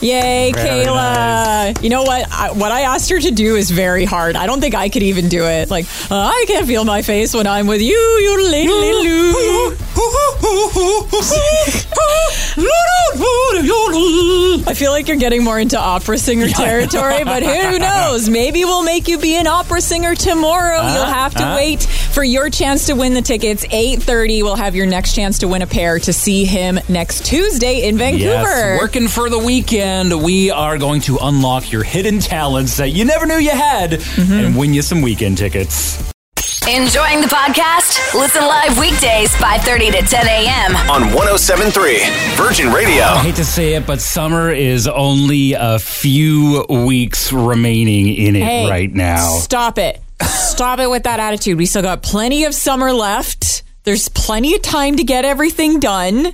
Yay, 0.00 0.52
Very 0.52 0.84
Kayla. 0.84 1.82
You 1.82 1.90
know 1.90 2.02
what? 2.02 2.30
I, 2.32 2.52
what 2.52 2.72
I 2.72 2.82
asked 2.82 3.10
her 3.10 3.18
to 3.20 3.30
do 3.30 3.56
is 3.56 3.70
very 3.70 4.04
hard. 4.04 4.36
I 4.36 4.46
don't 4.46 4.60
think 4.60 4.74
I 4.74 4.88
could 4.88 5.02
even 5.02 5.28
do 5.28 5.44
it. 5.44 5.70
Like, 5.70 5.86
uh, 6.10 6.16
I 6.16 6.44
can't 6.46 6.66
feel 6.66 6.84
my 6.84 7.02
face 7.02 7.34
when 7.34 7.46
I'm 7.46 7.66
with 7.66 7.80
you, 7.82 7.96
you 7.96 8.50
lady 8.50 8.68
loo. 8.68 9.76
I 14.66 14.74
feel 14.74 14.90
like 14.90 15.08
you're 15.08 15.16
getting 15.16 15.42
more 15.42 15.58
into 15.58 15.78
opera 15.78 16.18
singer 16.18 16.48
territory, 16.48 17.24
but 17.24 17.42
who 17.42 17.78
knows? 17.78 18.28
Maybe 18.28 18.64
we'll 18.64 18.84
make 18.84 19.08
you 19.08 19.18
be 19.18 19.36
an 19.36 19.46
opera 19.46 19.80
singer 19.80 20.14
tomorrow. 20.14 20.82
You'll 20.82 21.04
have 21.04 21.34
to 21.36 21.44
uh. 21.44 21.56
wait 21.56 21.82
for 21.84 22.22
your 22.22 22.50
chance 22.50 22.86
to 22.86 22.94
win 22.94 23.14
the 23.14 23.22
tickets. 23.22 23.64
8:30 23.66 24.42
we'll 24.42 24.56
have 24.56 24.74
your 24.74 24.86
next 24.86 25.14
chance 25.14 25.38
to 25.38 25.48
win 25.48 25.62
a 25.62 25.66
pair 25.66 25.98
to 26.00 26.12
see 26.12 26.44
him 26.44 26.78
next 26.88 27.24
Tuesday 27.24 27.88
in 27.88 27.96
Vancouver. 27.96 28.26
Yes, 28.26 28.80
working 28.80 29.08
for 29.08 29.30
the 29.30 29.38
weekend, 29.38 29.77
we 29.78 30.50
are 30.50 30.76
going 30.78 31.00
to 31.02 31.18
unlock 31.22 31.70
your 31.70 31.84
hidden 31.84 32.18
talents 32.18 32.78
that 32.78 32.88
you 32.90 33.04
never 33.04 33.26
knew 33.26 33.36
you 33.38 33.50
had 33.50 33.90
Mm-hmm. 33.92 34.32
and 34.32 34.56
win 34.56 34.74
you 34.74 34.82
some 34.82 34.98
Weeknd 35.02 35.36
tickets. 35.36 35.98
Enjoying 36.68 37.20
the 37.20 37.28
podcast? 37.28 38.12
Listen 38.14 38.42
live 38.42 38.76
weekdays 38.78 39.30
5:30 39.36 39.92
to 39.92 40.02
10 40.06 40.26
a.m. 40.26 40.76
On 40.90 41.02
1073 41.14 42.00
Virgin 42.36 42.72
Radio. 42.72 43.04
I 43.04 43.18
hate 43.22 43.36
to 43.36 43.44
say 43.44 43.74
it, 43.74 43.86
but 43.86 44.00
summer 44.00 44.50
is 44.50 44.86
only 44.88 45.52
a 45.54 45.78
few 45.78 46.66
weeks 46.68 47.32
remaining 47.32 48.08
in 48.14 48.36
it 48.36 48.42
Hey, 48.42 48.68
right 48.68 48.92
now. 48.92 49.36
Stop 49.38 49.78
it. 49.78 50.00
Stop 50.22 50.80
it 50.80 50.90
with 50.90 51.04
that 51.04 51.20
attitude. 51.20 51.56
We 51.56 51.66
still 51.66 51.82
got 51.82 52.02
plenty 52.02 52.44
of 52.44 52.54
summer 52.54 52.92
left. 52.92 53.62
There's 53.84 54.08
plenty 54.08 54.54
of 54.54 54.60
time 54.62 54.96
to 54.96 55.04
get 55.04 55.24
everything 55.24 55.78
done. 55.80 56.32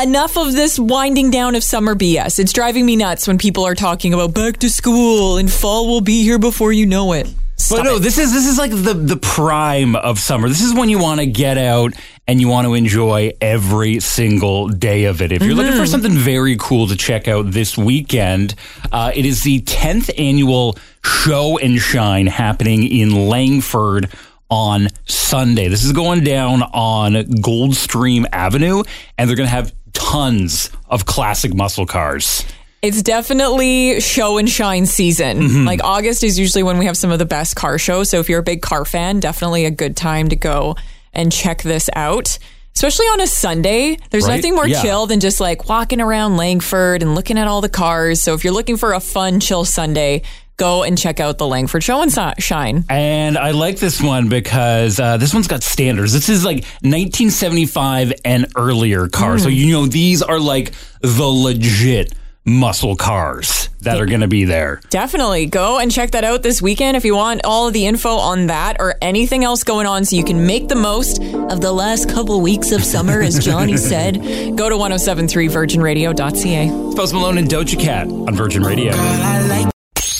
Enough 0.00 0.36
of 0.36 0.52
this 0.52 0.78
winding 0.78 1.30
down 1.30 1.54
of 1.54 1.64
summer 1.64 1.94
BS. 1.94 2.38
It's 2.38 2.52
driving 2.52 2.86
me 2.86 2.94
nuts 2.94 3.26
when 3.26 3.38
people 3.38 3.64
are 3.64 3.74
talking 3.74 4.14
about 4.14 4.32
back 4.34 4.58
to 4.58 4.70
school 4.70 5.36
and 5.36 5.50
fall 5.50 5.88
will 5.88 6.00
be 6.00 6.22
here 6.22 6.38
before 6.38 6.72
you 6.72 6.86
know 6.86 7.12
it. 7.12 7.26
Stop 7.56 7.78
But 7.78 7.82
no, 7.84 7.96
it. 7.96 8.00
this 8.00 8.18
is 8.18 8.32
this 8.32 8.46
is 8.46 8.58
like 8.58 8.70
the 8.70 8.94
the 8.94 9.16
prime 9.16 9.96
of 9.96 10.18
summer. 10.18 10.48
This 10.48 10.60
is 10.60 10.74
when 10.74 10.88
you 10.88 10.98
want 10.98 11.20
to 11.20 11.26
get 11.26 11.56
out 11.56 11.94
and 12.26 12.40
you 12.40 12.48
want 12.48 12.66
to 12.66 12.74
enjoy 12.74 13.32
every 13.40 14.00
single 14.00 14.68
day 14.68 15.04
of 15.04 15.22
it. 15.22 15.32
If 15.32 15.42
you're 15.42 15.54
looking 15.54 15.76
for 15.76 15.86
something 15.86 16.12
very 16.12 16.56
cool 16.58 16.88
to 16.88 16.96
check 16.96 17.26
out 17.28 17.50
this 17.50 17.76
weekend, 17.76 18.54
uh, 18.92 19.12
it 19.14 19.24
is 19.24 19.42
the 19.42 19.60
10th 19.62 20.10
annual 20.18 20.76
Show 21.04 21.58
and 21.58 21.78
Shine 21.78 22.26
happening 22.26 22.82
in 22.84 23.28
Langford 23.28 24.10
on 24.50 24.88
Sunday. 25.06 25.68
This 25.68 25.84
is 25.84 25.92
going 25.92 26.24
down 26.24 26.62
on 26.62 27.14
Goldstream 27.14 28.26
Avenue, 28.32 28.82
and 29.18 29.28
they're 29.28 29.36
going 29.36 29.46
to 29.48 29.54
have 29.54 29.74
tons 29.92 30.70
of 30.88 31.06
classic 31.06 31.54
muscle 31.54 31.86
cars. 31.86 32.44
It's 32.82 33.02
definitely 33.02 34.00
show 34.00 34.36
and 34.36 34.48
shine 34.48 34.84
season. 34.86 35.40
Mm-hmm. 35.40 35.64
Like 35.66 35.82
August 35.82 36.22
is 36.22 36.38
usually 36.38 36.62
when 36.62 36.76
we 36.78 36.84
have 36.86 36.96
some 36.98 37.10
of 37.10 37.18
the 37.18 37.24
best 37.24 37.56
car 37.56 37.78
shows. 37.78 38.10
So 38.10 38.20
if 38.20 38.28
you're 38.28 38.40
a 38.40 38.44
big 38.44 38.60
car 38.60 38.84
fan, 38.84 39.20
definitely 39.20 39.64
a 39.64 39.70
good 39.70 39.96
time 39.96 40.28
to 40.28 40.36
go 40.36 40.76
and 41.14 41.32
check 41.32 41.62
this 41.62 41.88
out. 41.96 42.38
Especially 42.74 43.06
on 43.06 43.20
a 43.20 43.26
Sunday. 43.26 43.96
There's 44.10 44.26
Right? 44.26 44.36
nothing 44.36 44.54
more 44.54 44.66
Yeah. 44.66 44.82
chill 44.82 45.06
than 45.06 45.20
just 45.20 45.40
like 45.40 45.68
walking 45.68 46.00
around 46.00 46.36
Langford 46.36 47.02
and 47.02 47.14
looking 47.14 47.38
at 47.38 47.46
all 47.46 47.60
the 47.62 47.68
cars. 47.68 48.20
So 48.20 48.34
if 48.34 48.42
you're 48.44 48.52
looking 48.52 48.76
for 48.76 48.92
a 48.92 49.00
fun, 49.00 49.38
chill 49.40 49.64
Sunday, 49.64 50.22
go 50.56 50.82
and 50.82 50.96
check 50.96 51.20
out 51.20 51.38
the 51.38 51.46
Langford 51.46 51.82
Show 51.82 52.02
and 52.02 52.12
Shine. 52.38 52.84
And 52.88 53.36
I 53.38 53.50
like 53.52 53.78
this 53.78 54.00
one 54.00 54.28
because 54.28 55.00
uh, 55.00 55.16
this 55.16 55.34
one's 55.34 55.48
got 55.48 55.62
standards. 55.62 56.12
This 56.12 56.28
is 56.28 56.44
like 56.44 56.64
1975 56.82 58.12
and 58.24 58.46
earlier 58.56 59.08
cars. 59.08 59.42
So, 59.42 59.48
you 59.48 59.72
know, 59.72 59.86
these 59.86 60.22
are 60.22 60.38
like 60.38 60.72
the 61.00 61.24
legit 61.24 62.14
muscle 62.46 62.94
cars 62.94 63.70
that 63.80 63.98
are 64.00 64.06
going 64.06 64.20
to 64.20 64.28
be 64.28 64.44
there. 64.44 64.80
Definitely 64.90 65.46
go 65.46 65.78
and 65.78 65.90
check 65.90 66.10
that 66.12 66.24
out 66.24 66.42
this 66.42 66.60
weekend 66.60 66.96
if 66.96 67.04
you 67.04 67.14
want 67.14 67.40
all 67.44 67.68
of 67.68 67.72
the 67.72 67.86
info 67.86 68.10
on 68.10 68.48
that 68.48 68.76
or 68.80 68.96
anything 69.00 69.44
else 69.44 69.64
going 69.64 69.86
on 69.86 70.04
so 70.04 70.16
you 70.16 70.24
can 70.24 70.46
make 70.46 70.68
the 70.68 70.74
most 70.74 71.22
of 71.22 71.60
the 71.60 71.72
last 71.72 72.08
couple 72.08 72.40
weeks 72.40 72.72
of 72.72 72.84
summer, 72.84 73.20
as 73.22 73.38
Johnny 73.44 73.76
said. 73.90 74.16
Go 74.56 74.68
to 74.68 74.74
1073virginradio.ca. 74.76 76.68
It's 76.68 76.94
Post 76.94 77.14
Malone 77.14 77.38
and 77.38 77.48
Doja 77.48 77.80
Cat 77.80 78.08
on 78.08 78.34
Virgin 78.34 78.62
Radio. 78.62 78.92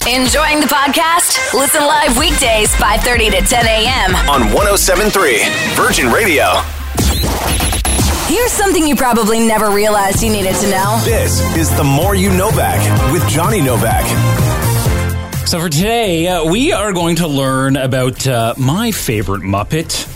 Enjoying 0.06 0.60
the 0.60 0.66
podcast? 0.66 1.54
Listen 1.54 1.80
live 1.80 2.18
weekdays 2.18 2.68
5:30 2.74 3.30
to 3.30 3.40
10 3.40 3.66
a.m. 3.66 4.14
On 4.28 4.52
1073 4.52 5.40
Virgin 5.76 6.12
Radio. 6.12 6.44
Here's 8.28 8.52
something 8.52 8.86
you 8.86 8.96
probably 8.96 9.40
never 9.40 9.70
realized 9.70 10.22
you 10.22 10.30
needed 10.30 10.56
to 10.56 10.70
know. 10.70 11.00
This 11.06 11.40
is 11.56 11.74
The 11.74 11.84
More 11.84 12.14
You 12.14 12.28
Know 12.36 12.50
Back 12.50 12.80
with 13.14 13.26
Johnny 13.30 13.62
Novak. 13.62 14.04
So, 15.46 15.58
for 15.58 15.70
today, 15.70 16.28
uh, 16.28 16.44
we 16.44 16.70
are 16.70 16.92
going 16.92 17.16
to 17.16 17.26
learn 17.26 17.78
about 17.78 18.26
uh, 18.26 18.52
my 18.58 18.90
favorite 18.90 19.42
Muppet. 19.42 20.06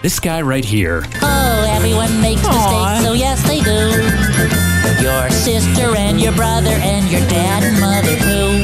This 0.00 0.20
guy 0.20 0.42
right 0.42 0.64
here. 0.64 1.02
Oh, 1.22 1.74
everyone 1.74 2.20
makes 2.20 2.42
mistakes, 2.42 3.02
so 3.02 3.12
yes, 3.14 3.42
they 3.48 3.60
do. 3.62 5.02
Your 5.02 5.28
sister 5.30 5.96
and 5.96 6.20
your 6.20 6.32
brother 6.32 6.70
and 6.70 7.10
your 7.10 7.20
dad 7.28 7.64
and 7.64 7.80
mother 7.80 8.16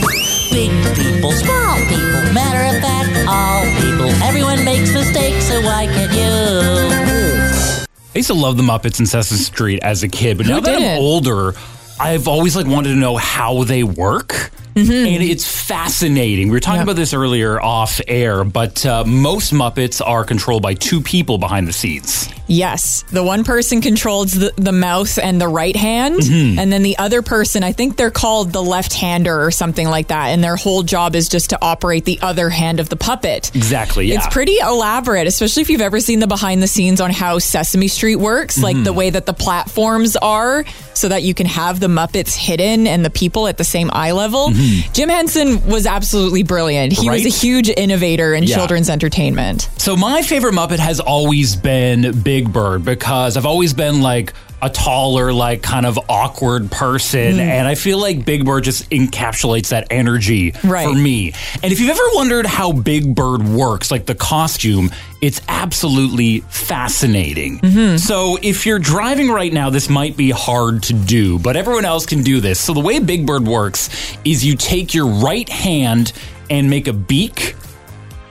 too. 0.06 0.19
Big 0.60 0.70
people, 0.94 1.32
small 1.32 1.76
people, 1.88 2.20
matter 2.34 2.76
of 2.76 2.82
fact, 2.82 3.26
all 3.26 3.64
people. 3.80 4.10
Everyone 4.22 4.62
makes 4.62 4.92
mistakes, 4.92 5.46
so 5.46 5.62
why 5.62 5.86
can't 5.86 6.12
you? 6.12 7.86
I 8.14 8.18
used 8.18 8.28
to 8.28 8.34
love 8.34 8.58
the 8.58 8.62
Muppets 8.62 8.98
and 8.98 9.08
Sesame 9.08 9.38
Street 9.40 9.80
as 9.82 10.02
a 10.02 10.08
kid, 10.08 10.36
but 10.36 10.46
now 10.46 10.60
that 10.60 10.76
I'm 10.76 10.98
older, 11.00 11.54
I've 11.98 12.28
always 12.28 12.56
like 12.56 12.66
wanted 12.66 12.90
to 12.90 12.96
know 12.96 13.16
how 13.16 13.64
they 13.64 13.84
work. 13.84 14.50
And 14.76 14.86
it's 14.88 15.46
fascinating. 15.50 16.48
We 16.48 16.52
were 16.52 16.60
talking 16.60 16.76
Yeah. 16.80 16.82
about 16.82 16.96
this 16.96 17.14
earlier 17.14 17.58
off 17.58 17.98
air, 18.06 18.44
but 18.44 18.84
uh, 18.84 19.04
most 19.06 19.54
Muppets 19.54 20.06
are 20.06 20.24
controlled 20.24 20.62
by 20.62 20.74
two 20.74 21.00
people 21.00 21.38
behind 21.38 21.68
the 21.68 21.72
scenes. 21.72 22.28
Yes, 22.50 23.04
the 23.12 23.22
one 23.22 23.44
person 23.44 23.80
controls 23.80 24.32
the, 24.32 24.52
the 24.56 24.72
mouth 24.72 25.18
and 25.18 25.40
the 25.40 25.46
right 25.46 25.76
hand, 25.76 26.16
and 26.24 26.72
then 26.72 26.82
the 26.82 26.98
other 26.98 27.22
person, 27.22 27.62
I 27.62 27.70
think 27.70 27.96
they're 27.96 28.10
called 28.10 28.52
the 28.52 28.60
left 28.62 28.92
hander 28.92 29.44
or 29.44 29.52
something 29.52 29.86
like 29.88 30.08
that, 30.08 30.30
and 30.30 30.42
their 30.42 30.56
whole 30.56 30.82
job 30.82 31.14
is 31.14 31.28
just 31.28 31.50
to 31.50 31.58
operate 31.62 32.04
the 32.04 32.18
other 32.22 32.50
hand 32.50 32.80
of 32.80 32.88
the 32.88 32.96
puppet. 32.96 33.54
Exactly, 33.54 34.06
yeah. 34.06 34.16
It's 34.16 34.26
pretty 34.34 34.56
elaborate, 34.58 35.28
especially 35.28 35.62
if 35.62 35.70
you've 35.70 35.80
ever 35.80 36.00
seen 36.00 36.18
the 36.18 36.26
behind 36.26 36.60
the 36.60 36.66
scenes 36.66 37.00
on 37.00 37.10
how 37.12 37.38
Sesame 37.38 37.86
Street 37.86 38.16
works, 38.16 38.60
like 38.60 38.74
Mm-hmm. 38.74 38.84
the 38.84 38.92
way 38.92 39.10
that 39.10 39.26
the 39.26 39.32
platforms 39.34 40.16
are, 40.16 40.64
so 40.94 41.08
that 41.08 41.22
you 41.22 41.34
can 41.34 41.46
have 41.46 41.78
the 41.78 41.86
Muppets 41.86 42.34
hidden 42.34 42.86
and 42.88 43.04
the 43.04 43.10
people 43.10 43.46
at 43.46 43.58
the 43.58 43.64
same 43.64 43.90
eye 43.92 44.10
level. 44.12 44.50
Jim 44.92 45.08
Henson 45.08 45.64
was 45.66 45.86
absolutely 45.86 46.42
brilliant. 46.42 46.92
He 46.92 47.08
was 47.08 47.20
Mm-hmm. 47.20 47.26
A 47.26 47.30
huge 47.30 47.68
innovator 47.68 48.34
in 48.34 48.42
Yeah. 48.44 48.56
children's 48.56 48.88
entertainment. 48.90 49.68
So 49.78 49.94
my 49.96 50.22
favorite 50.22 50.54
Muppet 50.54 50.78
has 50.78 50.98
always 51.00 51.54
been 51.54 52.12
Big 52.22 52.39
Bird 52.48 52.84
because 52.84 53.36
I've 53.36 53.46
always 53.46 53.74
been 53.74 54.00
like 54.02 54.32
a 54.62 54.68
taller, 54.68 55.32
like 55.32 55.62
kind 55.62 55.86
of 55.86 55.98
awkward 56.10 56.70
person, 56.70 57.36
Mm. 57.36 57.40
and 57.40 57.66
I 57.68 57.74
feel 57.74 57.98
like 57.98 58.26
Big 58.26 58.44
Bird 58.44 58.64
just 58.64 58.90
encapsulates 58.90 59.68
that 59.68 59.86
energy 59.90 60.52
Right. 60.62 60.86
for 60.86 60.94
me. 60.94 61.32
And 61.62 61.72
if 61.72 61.80
you've 61.80 61.88
ever 61.88 62.02
wondered 62.14 62.44
how 62.44 62.72
Big 62.72 63.14
Bird 63.14 63.48
works, 63.48 63.90
like 63.90 64.04
the 64.04 64.14
costume, 64.14 64.90
it's 65.22 65.40
absolutely 65.48 66.40
fascinating. 66.50 67.58
Mm-hmm. 67.60 67.96
So 67.96 68.38
if 68.42 68.66
you're 68.66 68.78
driving 68.78 69.30
right 69.30 69.52
now, 69.52 69.70
this 69.70 69.88
might 69.88 70.16
be 70.16 70.30
hard 70.30 70.82
to 70.84 70.92
do, 70.92 71.38
but 71.38 71.56
everyone 71.56 71.84
else 71.86 72.04
can 72.04 72.22
do 72.22 72.40
this. 72.40 72.60
So 72.60 72.74
the 72.74 72.80
way 72.80 72.98
Big 72.98 73.24
Bird 73.24 73.46
works 73.46 73.88
is 74.24 74.44
you 74.44 74.56
take 74.56 74.92
your 74.92 75.06
right 75.06 75.48
hand 75.48 76.12
and 76.50 76.68
make 76.68 76.86
a 76.88 76.92
beak 76.92 77.54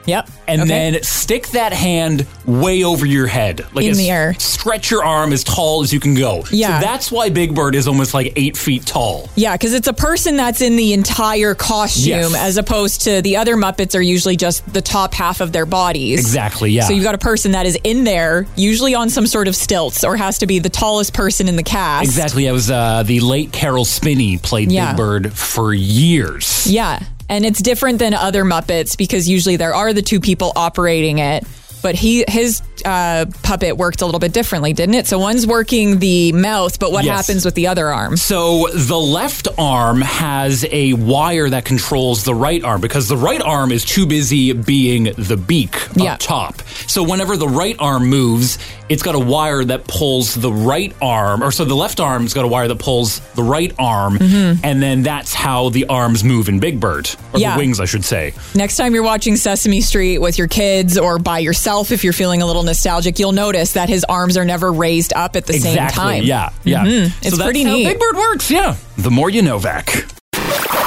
Yep. 0.10 0.30
and 0.48 0.62
Okay. 0.62 0.68
then 0.92 1.04
stick 1.04 1.48
that 1.50 1.72
hand 1.74 2.26
way 2.46 2.84
over 2.84 3.06
your 3.06 3.28
head, 3.28 3.66
like 3.74 3.86
In 3.86 3.96
the 3.96 4.10
air. 4.10 4.34
Stretch 4.40 4.90
your 4.92 5.04
arm 5.04 5.32
as 5.34 5.44
tall 5.44 5.82
as 5.84 5.94
you 5.94 6.00
can 6.00 6.16
go. 6.16 6.44
Yeah. 6.52 6.80
so 6.80 6.86
that's 6.86 7.12
why 7.12 7.30
Big 7.30 7.54
Bird 7.56 7.76
is 7.76 7.88
almost 7.88 8.14
like 8.14 8.34
eight 8.36 8.58
feet 8.58 8.86
tall. 8.86 9.30
Yeah, 9.36 9.54
because 9.54 9.74
it's 9.74 9.88
a 9.88 9.94
person 9.94 10.36
that's 10.38 10.62
in 10.62 10.76
the 10.76 10.94
entire 10.94 11.54
costume, 11.56 12.08
Yes. 12.34 12.36
as 12.36 12.58
opposed 12.58 13.02
to 13.02 13.22
the 13.22 13.38
other 13.38 13.56
Muppets 13.56 13.96
are 13.96 14.02
usually 14.02 14.36
just 14.36 14.72
the 14.74 14.82
top 14.82 15.14
half 15.14 15.40
of 15.42 15.52
their 15.52 15.66
bodies. 15.66 16.20
Exactly, 16.20 16.72
yeah. 16.72 16.84
So 16.88 16.94
you've 16.94 17.04
got 17.04 17.16
a 17.16 17.20
person 17.20 17.52
that 17.52 17.66
is 17.66 17.78
in 17.84 18.04
there, 18.04 18.48
usually 18.56 18.96
on 18.96 19.10
some 19.10 19.28
sort 19.28 19.48
of 19.48 19.56
stilts, 19.56 20.04
or 20.04 20.18
has 20.18 20.40
to 20.40 20.48
be 20.48 20.60
the 20.60 20.70
tallest 20.70 21.14
person 21.14 21.48
in 21.48 21.56
the 21.56 21.64
cast. 21.64 22.04
Exactly, 22.06 22.48
it 22.48 22.52
was 22.52 22.72
uh, 22.72 23.04
the 23.04 23.20
late 23.20 23.52
Caroll 23.52 23.86
Spinney 23.86 24.38
played 24.38 24.72
Yeah. 24.72 24.92
Big 24.94 24.98
Bird 24.98 25.34
for 25.34 25.74
years. 25.74 26.66
Yeah. 26.68 27.00
And 27.30 27.46
it's 27.46 27.62
different 27.62 28.00
than 28.00 28.14
other 28.14 28.44
Muppets 28.44 28.98
because 28.98 29.30
usually 29.30 29.56
there 29.56 29.74
are 29.76 29.94
the 29.94 30.02
two 30.02 30.20
people 30.20 30.52
operating 30.56 31.20
it. 31.20 31.46
but 31.82 31.96
he 31.96 32.26
his 32.28 32.62
uh, 32.84 33.26
puppet 33.42 33.78
worked 33.78 34.02
a 34.02 34.06
little 34.06 34.20
bit 34.20 34.34
differently, 34.34 34.74
didn't 34.74 34.96
it? 34.96 35.08
So 35.08 35.18
one's 35.18 35.48
working 35.48 36.00
the 36.00 36.34
mouth, 36.34 36.78
but 36.78 36.92
what 36.92 37.06
Yes. 37.06 37.16
happens 37.16 37.46
with 37.46 37.56
the 37.56 37.68
other 37.68 37.88
arm? 37.88 38.18
So 38.18 38.68
the 38.74 38.98
left 39.00 39.48
arm 39.58 40.02
has 40.02 40.66
a 40.72 40.92
wire 40.94 41.50
that 41.50 41.64
controls 41.64 42.26
the 42.26 42.36
right 42.36 42.62
arm 42.66 42.82
because 42.82 43.08
the 43.08 43.16
right 43.16 43.42
arm 43.42 43.72
is 43.72 43.86
too 43.86 44.06
busy 44.06 44.52
being 44.52 45.14
the 45.18 45.38
beak 45.38 45.74
Yeah. 45.96 46.14
up 46.16 46.20
top. 46.20 46.62
So 46.88 47.02
whenever 47.02 47.38
the 47.38 47.48
right 47.48 47.78
arm 47.80 48.08
moves, 48.10 48.58
it's 48.90 49.04
got 49.04 49.16
a 49.16 49.20
wire 49.20 49.64
that 49.64 49.88
pulls 49.88 50.36
the 50.36 50.52
right 50.52 50.94
arm, 51.02 51.44
or 51.44 51.52
so 51.52 51.64
the 51.64 51.76
left 51.76 52.00
arm's 52.00 52.34
got 52.34 52.44
a 52.44 52.48
wire 52.48 52.68
that 52.68 52.80
pulls 52.80 53.20
the 53.36 53.44
right 53.44 53.74
arm, 53.78 54.18
mm-hmm. 54.18 54.66
and 54.66 54.82
then 54.82 55.04
that's 55.04 55.34
how 55.34 55.70
the 55.70 55.86
arms 55.86 56.24
move 56.24 56.50
in 56.50 56.60
Big 56.60 56.80
Bird, 56.80 57.10
or 57.34 57.40
Yeah. 57.40 57.54
the 57.54 57.60
wings, 57.60 57.80
I 57.80 57.86
should 57.86 58.04
say. 58.04 58.34
Next 58.56 58.78
time 58.78 58.94
you're 58.94 59.04
watching 59.04 59.36
Sesame 59.36 59.82
Street 59.82 60.18
with 60.18 60.38
your 60.38 60.48
kids 60.48 60.98
or 60.98 61.20
by 61.20 61.40
yourself, 61.40 61.92
if 61.92 62.04
you're 62.04 62.14
feeling 62.14 62.42
a 62.42 62.46
little 62.46 62.64
nostalgic, 62.64 63.20
you'll 63.20 63.32
notice 63.32 63.74
that 63.74 63.90
his 63.90 64.04
arms 64.06 64.38
are 64.38 64.46
never 64.46 64.72
raised 64.72 65.14
up 65.14 65.36
at 65.36 65.46
the 65.46 65.54
exactly. 65.54 65.80
same 65.80 65.90
time. 65.90 66.24
Yeah. 66.24 66.50
Yeah. 66.64 66.86
Mm-hmm. 66.86 67.06
It's 67.22 67.30
so 67.30 67.36
that's 67.38 67.44
pretty 67.44 67.64
how 67.64 67.74
neat. 67.74 67.86
Big 67.86 68.00
Bird 68.00 68.16
works. 68.16 68.50
Yeah. 68.50 68.76
The 68.98 69.12
more 69.12 69.30
you 69.30 69.42
know, 69.42 69.60
Vac. 69.60 69.88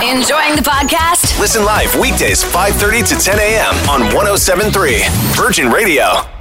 Enjoying 0.02 0.56
the 0.56 0.62
podcast? 0.66 1.38
Listen 1.38 1.64
live 1.64 1.94
weekdays 1.94 2.42
5:30 2.42 3.08
to 3.08 3.14
10 3.24 3.38
a.m. 3.38 3.74
on 3.88 4.00
1073 4.14 5.02
Virgin 5.36 5.70
Radio. 5.70 6.31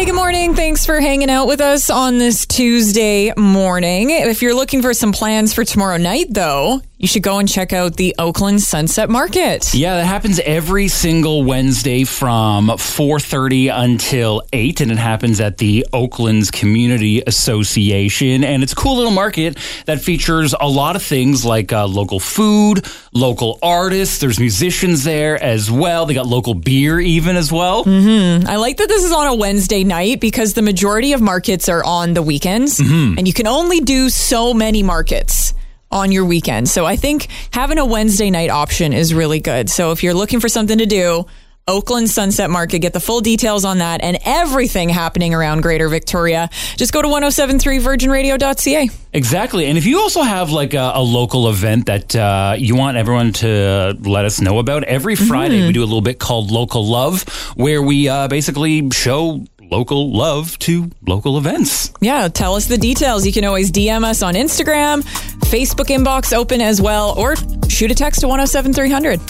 Hey, 0.00 0.06
good 0.06 0.14
morning. 0.14 0.54
Thanks 0.54 0.86
for 0.86 0.98
hanging 0.98 1.28
out 1.28 1.46
with 1.46 1.60
us 1.60 1.90
on 1.90 2.16
this 2.16 2.46
Tuesday 2.46 3.34
morning. 3.36 4.08
If 4.08 4.40
you're 4.40 4.54
looking 4.54 4.80
for 4.80 4.94
some 4.94 5.12
plans 5.12 5.52
for 5.52 5.62
tomorrow 5.62 5.98
night, 5.98 6.28
though, 6.30 6.80
you 7.00 7.08
should 7.08 7.22
go 7.22 7.38
and 7.38 7.48
check 7.48 7.72
out 7.72 7.96
the 7.96 8.14
Oakland 8.18 8.60
Sunset 8.60 9.08
Market. 9.08 9.72
Yeah, 9.72 9.96
that 9.96 10.04
happens 10.04 10.38
every 10.40 10.88
single 10.88 11.42
Wednesday 11.42 12.04
from 12.04 12.68
4:30 12.68 13.70
until 13.70 14.42
8 14.52 14.82
and 14.82 14.92
it 14.92 14.98
happens 14.98 15.40
at 15.40 15.56
the 15.56 15.86
Oaklands 15.94 16.50
Community 16.50 17.22
Association 17.26 18.44
and 18.44 18.62
it's 18.62 18.74
a 18.74 18.76
cool 18.76 18.96
little 18.96 19.12
market 19.12 19.56
that 19.86 20.02
features 20.02 20.54
a 20.60 20.68
lot 20.68 20.94
of 20.94 21.02
things 21.02 21.42
like 21.42 21.72
uh, 21.72 21.86
local 21.86 22.20
food, 22.20 22.84
local 23.14 23.58
artists, 23.62 24.18
there's 24.18 24.38
musicians 24.38 25.02
there 25.02 25.42
as 25.42 25.70
well. 25.70 26.04
They 26.04 26.12
got 26.12 26.26
local 26.26 26.52
beer 26.52 27.00
even 27.00 27.34
as 27.36 27.50
well. 27.50 27.82
I 27.86 28.56
like 28.56 28.76
that 28.76 28.88
this 28.88 29.04
is 29.04 29.12
on 29.12 29.26
a 29.26 29.34
Wednesday 29.34 29.84
night 29.84 30.20
because 30.20 30.52
the 30.52 30.62
majority 30.62 31.14
of 31.14 31.22
markets 31.22 31.66
are 31.70 31.82
on 31.82 32.12
the 32.12 32.20
weekends 32.20 32.78
and 32.78 33.26
you 33.26 33.32
can 33.32 33.46
only 33.46 33.80
do 33.80 34.10
so 34.10 34.52
many 34.52 34.82
markets 34.82 35.54
on 35.90 36.12
your 36.12 36.24
weekend. 36.24 36.68
So 36.68 36.86
I 36.86 36.96
think 36.96 37.28
having 37.50 37.78
a 37.78 37.84
Wednesday 37.84 38.30
night 38.30 38.50
option 38.50 38.92
is 38.92 39.12
really 39.14 39.40
good. 39.40 39.70
So 39.70 39.92
if 39.92 40.02
you're 40.02 40.14
looking 40.14 40.40
for 40.40 40.48
something 40.48 40.78
to 40.78 40.86
do, 40.86 41.26
Oakland 41.68 42.10
Sunset 42.10 42.50
Market, 42.50 42.80
get 42.80 42.92
the 42.92 43.00
full 43.00 43.20
details 43.20 43.64
on 43.64 43.78
that 43.78 44.02
and 44.02 44.18
everything 44.24 44.88
happening 44.88 45.34
around 45.34 45.60
Greater 45.60 45.88
Victoria. 45.88 46.50
Just 46.76 46.92
go 46.92 47.00
to 47.00 47.06
1073virginradio.ca. 47.06 48.90
Exactly. 49.12 49.66
And 49.66 49.78
if 49.78 49.86
you 49.86 50.00
also 50.00 50.22
have 50.22 50.50
like 50.50 50.74
a, 50.74 50.92
a 50.96 51.02
local 51.02 51.48
event 51.48 51.86
that 51.86 52.16
uh, 52.16 52.56
you 52.58 52.74
want 52.74 52.96
everyone 52.96 53.32
to 53.34 53.96
let 54.00 54.24
us 54.24 54.40
know 54.40 54.58
about, 54.58 54.82
every 54.84 55.14
Friday 55.14 55.64
we 55.66 55.72
do 55.72 55.82
a 55.82 55.86
little 55.86 56.00
bit 56.00 56.18
called 56.18 56.50
Local 56.50 56.84
Love, 56.84 57.22
where 57.54 57.82
we 57.82 58.08
uh, 58.08 58.26
basically 58.26 58.90
show 58.90 59.44
local 59.70 60.12
love 60.12 60.58
to 60.60 60.90
local 61.06 61.38
events. 61.38 61.92
Yeah, 62.00 62.28
tell 62.28 62.54
us 62.54 62.66
the 62.66 62.78
details. 62.78 63.26
You 63.26 63.32
can 63.32 63.44
always 63.44 63.70
DM 63.70 64.04
us 64.04 64.22
on 64.22 64.34
Instagram, 64.34 65.02
Facebook 65.50 65.86
inbox 65.86 66.32
open 66.32 66.60
as 66.60 66.80
well, 66.80 67.14
or 67.18 67.36
shoot 67.68 67.90
a 67.90 67.94
text 67.94 68.20
to 68.20 68.28
107300. 68.28 69.20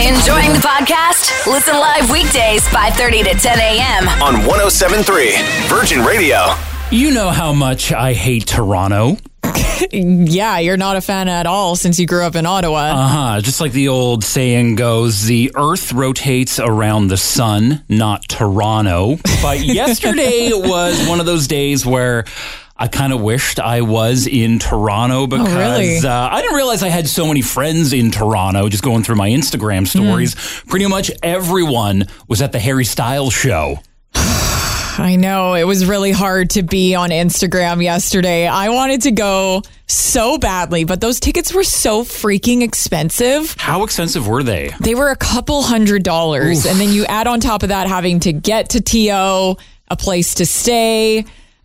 Enjoying 0.00 0.52
the 0.52 0.60
podcast? 0.64 1.46
Listen 1.46 1.74
live 1.74 2.10
weekdays 2.10 2.62
5:30 2.68 3.24
to 3.24 3.38
10 3.38 3.58
a.m. 3.58 4.08
on 4.22 4.46
1073 4.46 5.36
Virgin 5.68 6.04
Radio. 6.04 6.54
You 6.90 7.10
know 7.12 7.28
how 7.30 7.52
much 7.52 7.92
I 7.92 8.14
hate 8.14 8.46
Toronto. 8.46 9.18
Yeah, 9.92 10.58
you're 10.58 10.76
not 10.76 10.96
a 10.96 11.00
fan 11.00 11.28
at 11.28 11.46
all 11.46 11.74
since 11.74 11.98
you 11.98 12.06
grew 12.06 12.22
up 12.22 12.36
in 12.36 12.46
Ottawa. 12.46 12.78
Uh 12.78 13.08
huh. 13.08 13.40
Just 13.40 13.60
like 13.60 13.72
the 13.72 13.88
old 13.88 14.22
saying 14.22 14.76
goes, 14.76 15.24
the 15.24 15.50
earth 15.56 15.92
rotates 15.92 16.60
around 16.60 17.08
the 17.08 17.16
sun, 17.16 17.82
not 17.88 18.28
Toronto. 18.28 19.16
But 19.42 19.60
yesterday 19.64 20.50
was 20.52 21.08
one 21.08 21.20
of 21.20 21.26
those 21.26 21.46
days 21.46 21.84
where. 21.84 22.24
I 22.82 22.88
kind 22.88 23.12
of 23.12 23.20
wished 23.20 23.60
I 23.60 23.82
was 23.82 24.26
in 24.26 24.58
Toronto 24.58 25.26
because 25.26 25.52
really? 25.54 25.98
uh, 25.98 26.28
I 26.30 26.40
didn't 26.40 26.56
realize 26.56 26.82
I 26.82 26.88
had 26.88 27.06
so 27.06 27.26
many 27.26 27.42
friends 27.42 27.92
in 27.92 28.10
Toronto. 28.10 28.70
Just 28.70 28.82
going 28.82 29.02
through 29.02 29.16
my 29.16 29.28
Instagram 29.28 29.86
stories, 29.86 30.34
pretty 30.66 30.86
much 30.86 31.10
everyone 31.22 32.06
was 32.26 32.40
at 32.40 32.52
the 32.52 32.58
Harry 32.58 32.86
Styles 32.86 33.34
show. 33.34 33.80
I 35.00 35.16
know 35.16 35.54
it 35.54 35.64
was 35.64 35.86
really 35.86 36.12
hard 36.12 36.50
to 36.50 36.62
be 36.62 36.94
on 36.94 37.08
Instagram 37.08 37.82
yesterday. 37.82 38.46
I 38.46 38.68
wanted 38.68 39.00
to 39.02 39.10
go 39.10 39.62
so 39.86 40.36
badly, 40.36 40.84
but 40.84 41.00
those 41.00 41.20
tickets 41.20 41.54
were 41.54 41.64
so 41.64 42.04
freaking 42.04 42.62
expensive. 42.62 43.54
How 43.58 43.82
expensive 43.82 44.28
were 44.28 44.42
they? 44.42 44.72
They 44.78 44.94
were 44.94 45.08
a 45.08 45.16
couple 45.16 45.62
hundred 45.62 46.02
dollars. 46.02 46.66
And 46.66 46.78
then 46.78 46.90
you 46.92 47.06
add 47.06 47.26
on 47.26 47.40
top 47.40 47.62
of 47.62 47.70
that 47.70 47.86
having 47.86 48.20
to 48.20 48.32
get 48.34 48.70
to 48.70 48.82
TO, 48.82 49.56
a 49.88 49.96
place 49.96 50.34
to 50.34 50.44
stay. 50.44 51.24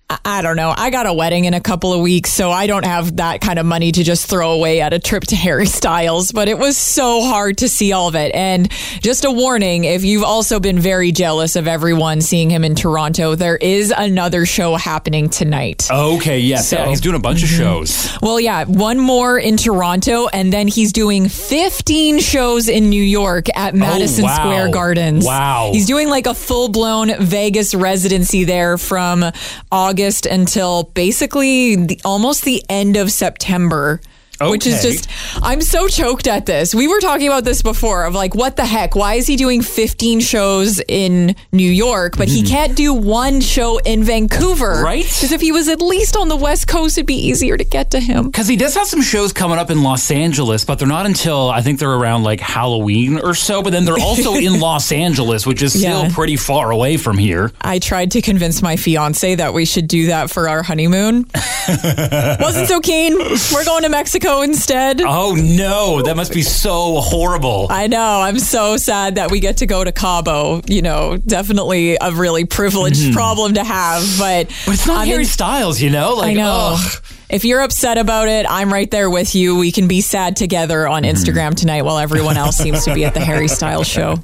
I- 0.10 0.42
don't 0.42 0.56
know. 0.56 0.74
I 0.76 0.92
got 0.92 1.08
a 1.08 1.14
wedding 1.14 1.46
in 1.46 1.54
a 1.56 1.62
couple 1.62 1.92
of 1.92 2.02
weeks, 2.02 2.32
so 2.32 2.52
I 2.52 2.68
don't 2.68 2.86
have 2.86 3.16
that 3.18 3.42
kind 3.42 3.58
of 3.58 3.66
money 3.66 3.92
to 3.92 4.04
just 4.04 4.28
throw 4.28 4.52
away 4.52 4.82
at 4.82 4.94
a 4.94 5.00
trip 5.00 5.24
to 5.26 5.36
Harry 5.46 5.66
Styles, 5.66 6.32
but 6.32 6.48
it 6.48 6.60
was 6.60 6.78
so 6.78 7.24
hard 7.24 7.58
to 7.60 7.70
see 7.70 7.92
all 7.92 8.08
of 8.08 8.16
it. 8.16 8.34
And 8.36 8.70
just 9.02 9.26
a 9.26 9.32
warning 9.32 9.86
if 9.86 10.04
you've 10.04 10.24
also 10.24 10.60
been 10.60 10.78
very 10.78 11.12
jealous 11.12 11.56
of 11.56 11.68
everyone 11.68 12.22
seeing 12.22 12.52
him 12.52 12.64
in 12.64 12.76
Toronto, 12.76 13.34
there 13.34 13.56
is 13.56 13.92
another 13.96 14.46
show 14.46 14.76
happening 14.76 15.30
tonight. 15.30 15.90
Okay, 15.90 16.40
yes, 16.40 16.70
So- 16.70 16.78
yeah, 16.78 16.90
he's 16.90 17.02
doing 17.02 17.16
a 17.16 17.20
bunch 17.20 17.42
of 17.42 17.50
mm-hmm. 17.50 17.64
shows. 17.64 18.18
Well, 18.22 18.40
yeah, 18.40 18.66
one 18.66 19.00
more 19.00 19.40
in 19.40 19.58
Toronto, 19.58 20.28
and 20.28 20.54
then 20.54 20.68
he's 20.68 20.94
doing 20.94 21.30
15 21.30 22.20
shows 22.20 22.68
in 22.68 22.90
New 22.90 23.04
York 23.04 23.48
at 23.58 23.74
oh, 23.74 23.78
Madison 23.78 24.26
Oh, 24.26 24.28
wow. 24.28 24.36
Square 24.36 24.70
Gardens. 24.70 25.26
Wow. 25.26 25.72
He's 25.74 25.88
doing 25.88 26.10
like 26.10 26.28
a 26.28 26.36
full 26.36 26.70
blown 26.70 27.12
Vegas 27.20 27.74
residency 27.74 28.44
there 28.44 28.78
from 28.78 29.26
August 29.72 29.95
until 30.26 30.84
basically 30.94 31.76
the, 31.76 32.02
almost 32.06 32.44
the 32.44 32.64
end 32.70 32.98
of 32.98 33.12
September. 33.12 34.02
Which 34.42 34.68
is 34.68 34.82
just, 34.82 35.10
I'm 35.42 35.62
so 35.62 35.88
choked 35.88 36.28
at 36.28 36.46
this. 36.46 36.76
We 36.76 36.88
were 36.88 37.00
talking 37.00 37.28
about 37.28 37.46
this 37.46 37.62
before 37.62 38.06
of 38.06 38.14
like, 38.14 38.36
what 38.36 38.58
the 38.58 38.66
heck? 38.66 38.96
Why 38.96 39.16
is 39.16 39.28
he 39.28 39.36
doing 39.36 39.62
15 39.62 40.20
shows 40.20 40.82
in 40.88 41.36
New 41.52 41.70
York, 41.70 42.18
but 42.18 42.28
he 42.28 42.42
hmm. 42.42 42.48
can't 42.48 42.76
do 42.76 42.94
one 42.94 43.40
show 43.40 43.78
in 43.80 44.04
Vancouver? 44.04 44.82
Right? 44.84 45.04
Because 45.04 45.32
if 45.32 45.42
he 45.42 45.52
was 45.52 45.70
at 45.70 45.82
least 45.82 46.18
on 46.18 46.28
the 46.28 46.36
West 46.36 46.68
Coast, 46.68 46.98
it'd 46.98 47.08
be 47.08 47.16
easier 47.16 47.56
to 47.56 47.64
get 47.64 47.92
to 47.92 48.00
him. 48.00 48.26
Because 48.26 48.48
he 48.48 48.58
does 48.58 48.76
have 48.76 48.88
some 48.88 49.02
shows 49.02 49.32
coming 49.32 49.58
up 49.58 49.72
in 49.72 49.84
Los 49.84 50.12
Angeles, 50.12 50.66
but 50.66 50.80
they're 50.80 50.88
not 50.88 51.06
until 51.06 51.50
I 51.50 51.62
think 51.62 51.80
they're 51.80 51.90
around 51.90 52.24
like 52.24 52.42
Halloween 52.42 53.20
or 53.20 53.36
so. 53.36 53.62
But 53.64 53.72
then 53.72 53.86
they're 53.86 54.00
also 54.00 54.34
in 54.36 54.60
Los 54.60 54.92
Angeles, 54.92 55.46
which 55.46 55.62
is 55.62 55.74
still 55.74 56.04
Yeah. 56.04 56.12
pretty 56.14 56.36
far 56.36 56.72
away 56.72 56.98
from 56.98 57.18
here. 57.18 57.52
I 57.62 57.80
tried 57.80 58.12
to 58.12 58.22
convince 58.22 58.62
my 58.62 58.76
fiance 58.76 59.36
that 59.36 59.54
we 59.54 59.66
should 59.66 59.88
do 59.88 60.08
that 60.08 60.30
for 60.30 60.50
our 60.50 60.62
honeymoon. 60.62 61.26
Wasn't 61.68 62.68
so 62.68 62.82
keen. 62.82 63.18
We're 63.18 63.66
going 63.66 63.84
to 63.84 63.90
Mexico 63.90 64.25
instead. 64.42 65.02
Oh 65.02 65.36
no, 65.36 66.02
that 66.02 66.16
must 66.16 66.34
be 66.34 66.42
so 66.42 67.02
horrible. 67.02 67.68
I 67.70 67.88
know. 67.88 68.22
I'm 68.22 68.40
so 68.40 68.78
sad 68.78 69.16
that 69.16 69.32
we 69.32 69.40
get 69.40 69.58
to 69.58 69.66
go 69.66 69.84
to 69.84 69.92
Cabo. 69.92 70.62
You 70.68 70.82
know, 70.82 71.18
definitely 71.18 71.98
a 72.00 72.12
really 72.12 72.46
privileged 72.46 73.14
problem 73.14 73.54
to 73.56 73.64
have. 73.64 74.02
But, 74.20 74.48
Mm-hmm. 74.48 74.66
But 74.66 74.74
it's 74.74 74.88
not 74.88 74.98
I'm 75.02 75.08
Harry 75.08 75.22
in- 75.24 75.28
Styles, 75.30 75.82
you 75.82 75.90
know? 75.90 76.16
Like, 76.16 76.32
I 76.32 76.34
know. 76.34 76.76
ugh. 76.78 77.04
If 77.30 77.46
you're 77.46 77.62
upset 77.62 77.98
about 77.98 78.28
it, 78.28 78.46
I'm 78.50 78.72
right 78.72 78.90
there 78.92 79.10
with 79.10 79.34
you. 79.36 79.58
We 79.58 79.72
can 79.72 79.88
be 79.88 80.02
sad 80.02 80.36
together 80.36 80.88
on 80.88 81.04
Mm-hmm. 81.04 81.16
Instagram 81.16 81.56
tonight 81.56 81.84
while 81.84 81.98
everyone 81.98 82.38
else 82.38 82.58
seems 82.58 82.84
to 82.86 82.94
be 82.94 83.06
at 83.06 83.14
the 83.14 83.20
Harry 83.20 83.48
Styles 83.48 83.88
show. 83.88 84.16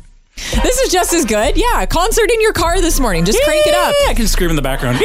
This 0.63 0.79
is 0.79 0.91
just 0.91 1.13
as 1.13 1.25
good. 1.25 1.57
Yeah, 1.57 1.85
concert 1.85 2.29
in 2.31 2.41
your 2.41 2.53
car 2.53 2.79
this 2.81 2.99
morning. 2.99 3.25
Just 3.25 3.41
crank 3.43 3.65
it 3.67 3.73
up. 3.75 3.93
I 4.09 4.13
can 4.13 4.27
scream 4.27 4.49
in 4.49 4.55
the 4.55 4.61
background. 4.61 4.97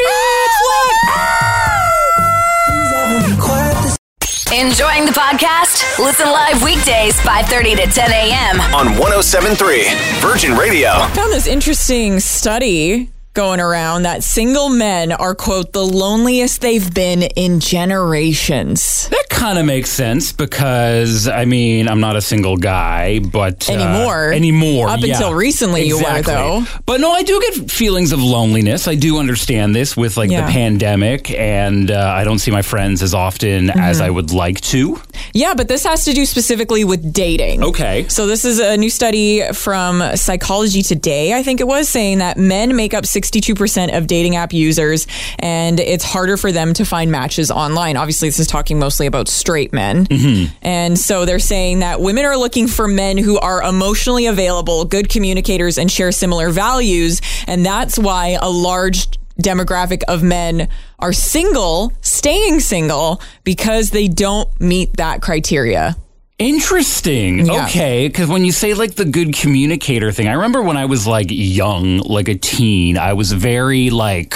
Enjoying 4.53 5.05
the 5.05 5.11
podcast? 5.11 5.99
Listen 5.99 6.29
live 6.29 6.63
weekdays 6.63 7.19
5:30 7.21 7.77
to 7.85 7.87
10 7.91 8.11
a.m. 8.13 8.61
on 8.73 8.97
1073 8.97 9.85
Virgin 10.21 10.57
Radio. 10.57 10.93
found 11.15 11.33
this 11.33 11.49
interesting 11.49 12.21
study 12.21 13.11
going 13.37 13.61
around 13.61 14.03
that 14.05 14.25
single 14.25 14.71
men 14.71 15.13
are 15.13 15.35
quote 15.35 15.73
the 15.73 15.85
loneliest 15.85 16.63
they've 16.63 16.93
been 16.95 17.23
in 17.23 17.61
generations 17.61 19.09
That 19.11 19.27
kind 19.29 19.59
of 19.59 19.67
makes 19.67 19.91
sense 19.91 20.33
because 20.33 21.29
I 21.29 21.45
mean 21.45 21.87
I'm 21.89 22.01
not 22.01 22.17
a 22.17 22.21
single 22.23 22.57
guy, 22.57 23.19
but 23.21 23.69
uh, 23.69 23.75
Anymore. 23.75 24.33
anymore. 24.33 24.89
Up 24.89 25.01
yeah. 25.01 25.15
until 25.15 25.35
recently 25.35 25.83
you 25.87 25.97
were, 25.97 26.01
Exactly. 26.03 26.33
though. 26.35 26.65
But 26.87 27.01
no, 27.01 27.13
I 27.13 27.23
do 27.23 27.39
get 27.41 27.71
feelings 27.71 28.13
of 28.13 28.21
loneliness. 28.23 28.89
I 28.89 28.95
do 28.95 29.19
understand 29.19 29.75
this 29.77 29.97
with 29.97 30.17
like 30.17 30.31
Yeah. 30.31 30.47
the 30.47 30.53
pandemic, 30.53 31.31
and 31.33 31.91
uh, 31.91 32.13
I 32.17 32.25
don't 32.25 32.39
see 32.39 32.51
my 32.51 32.63
friends 32.63 33.03
as 33.03 33.13
often 33.15 33.67
Mm-hmm. 33.69 33.79
as 33.79 34.01
I 34.01 34.09
would 34.11 34.33
like 34.33 34.61
to. 34.73 35.01
Yeah, 35.35 35.55
but 35.55 35.69
this 35.69 35.85
has 35.85 36.05
to 36.07 36.13
do 36.15 36.25
specifically 36.25 36.85
with 36.85 37.13
dating. 37.13 37.63
Okay. 37.63 38.07
So 38.09 38.27
this 38.27 38.45
is 38.45 38.59
a 38.61 38.77
new 38.77 38.89
study 38.91 39.43
from 39.53 40.03
Psychology 40.17 40.83
Today, 40.83 41.35
I 41.35 41.43
think 41.43 41.61
it 41.61 41.67
was, 41.67 41.89
saying 41.89 42.19
that 42.19 42.39
men 42.39 42.75
make 42.77 42.95
up 42.95 43.05
62% 43.31 43.97
of 43.97 44.07
dating 44.07 44.37
app 44.37 44.53
users 44.53 45.07
and 45.39 45.81
it's 45.81 46.05
harder 46.05 46.37
for 46.37 46.53
them 46.53 46.75
to 46.75 46.85
find 46.85 47.11
matches 47.11 47.51
online. 47.51 47.97
Obviously, 47.97 48.29
this 48.29 48.39
is 48.39 48.47
talking 48.47 48.79
mostly 48.79 49.07
about 49.07 49.29
straight 49.29 49.73
men. 49.73 50.07
Mm-hmm. 50.07 50.55
And 50.63 50.99
so 50.99 51.25
they're 51.25 51.39
saying 51.39 51.81
that 51.81 52.01
women 52.01 52.25
are 52.25 52.37
looking 52.37 52.69
for 52.69 52.89
men 52.89 53.19
who 53.19 53.39
are 53.39 53.63
emotionally 53.63 54.27
available, 54.27 54.85
good 54.85 55.09
communicators, 55.09 55.79
and 55.79 55.91
share 55.91 56.13
similar 56.13 56.51
values. 56.51 57.21
And 57.47 57.65
that's 57.65 57.99
why 57.99 58.39
a 58.41 58.49
large 58.49 59.09
demographic 59.41 60.03
of 60.09 60.23
men 60.23 60.69
are 60.99 61.13
single, 61.13 61.93
staying 62.01 62.61
single, 62.61 63.21
because 63.45 63.91
they 63.91 64.09
don't 64.09 64.49
meet 64.61 64.97
that 64.97 65.21
criteria. 65.21 65.97
Interesting. 66.39 67.47
Yeah. 67.47 67.65
Okay, 67.65 68.09
because 68.09 68.29
when 68.29 68.45
you 68.45 68.53
say 68.53 68.75
like 68.75 68.95
the 68.95 69.07
good 69.07 69.35
communicator 69.35 70.13
thing, 70.13 70.29
I 70.29 70.35
remember 70.35 70.61
when 70.61 70.77
I 70.77 70.85
was 70.85 71.07
like 71.07 71.29
young, 71.31 71.99
like 71.99 72.29
a 72.29 72.35
teen, 72.35 72.99
I 72.99 73.15
was 73.15 73.33
very 73.33 73.89
like 73.89 74.35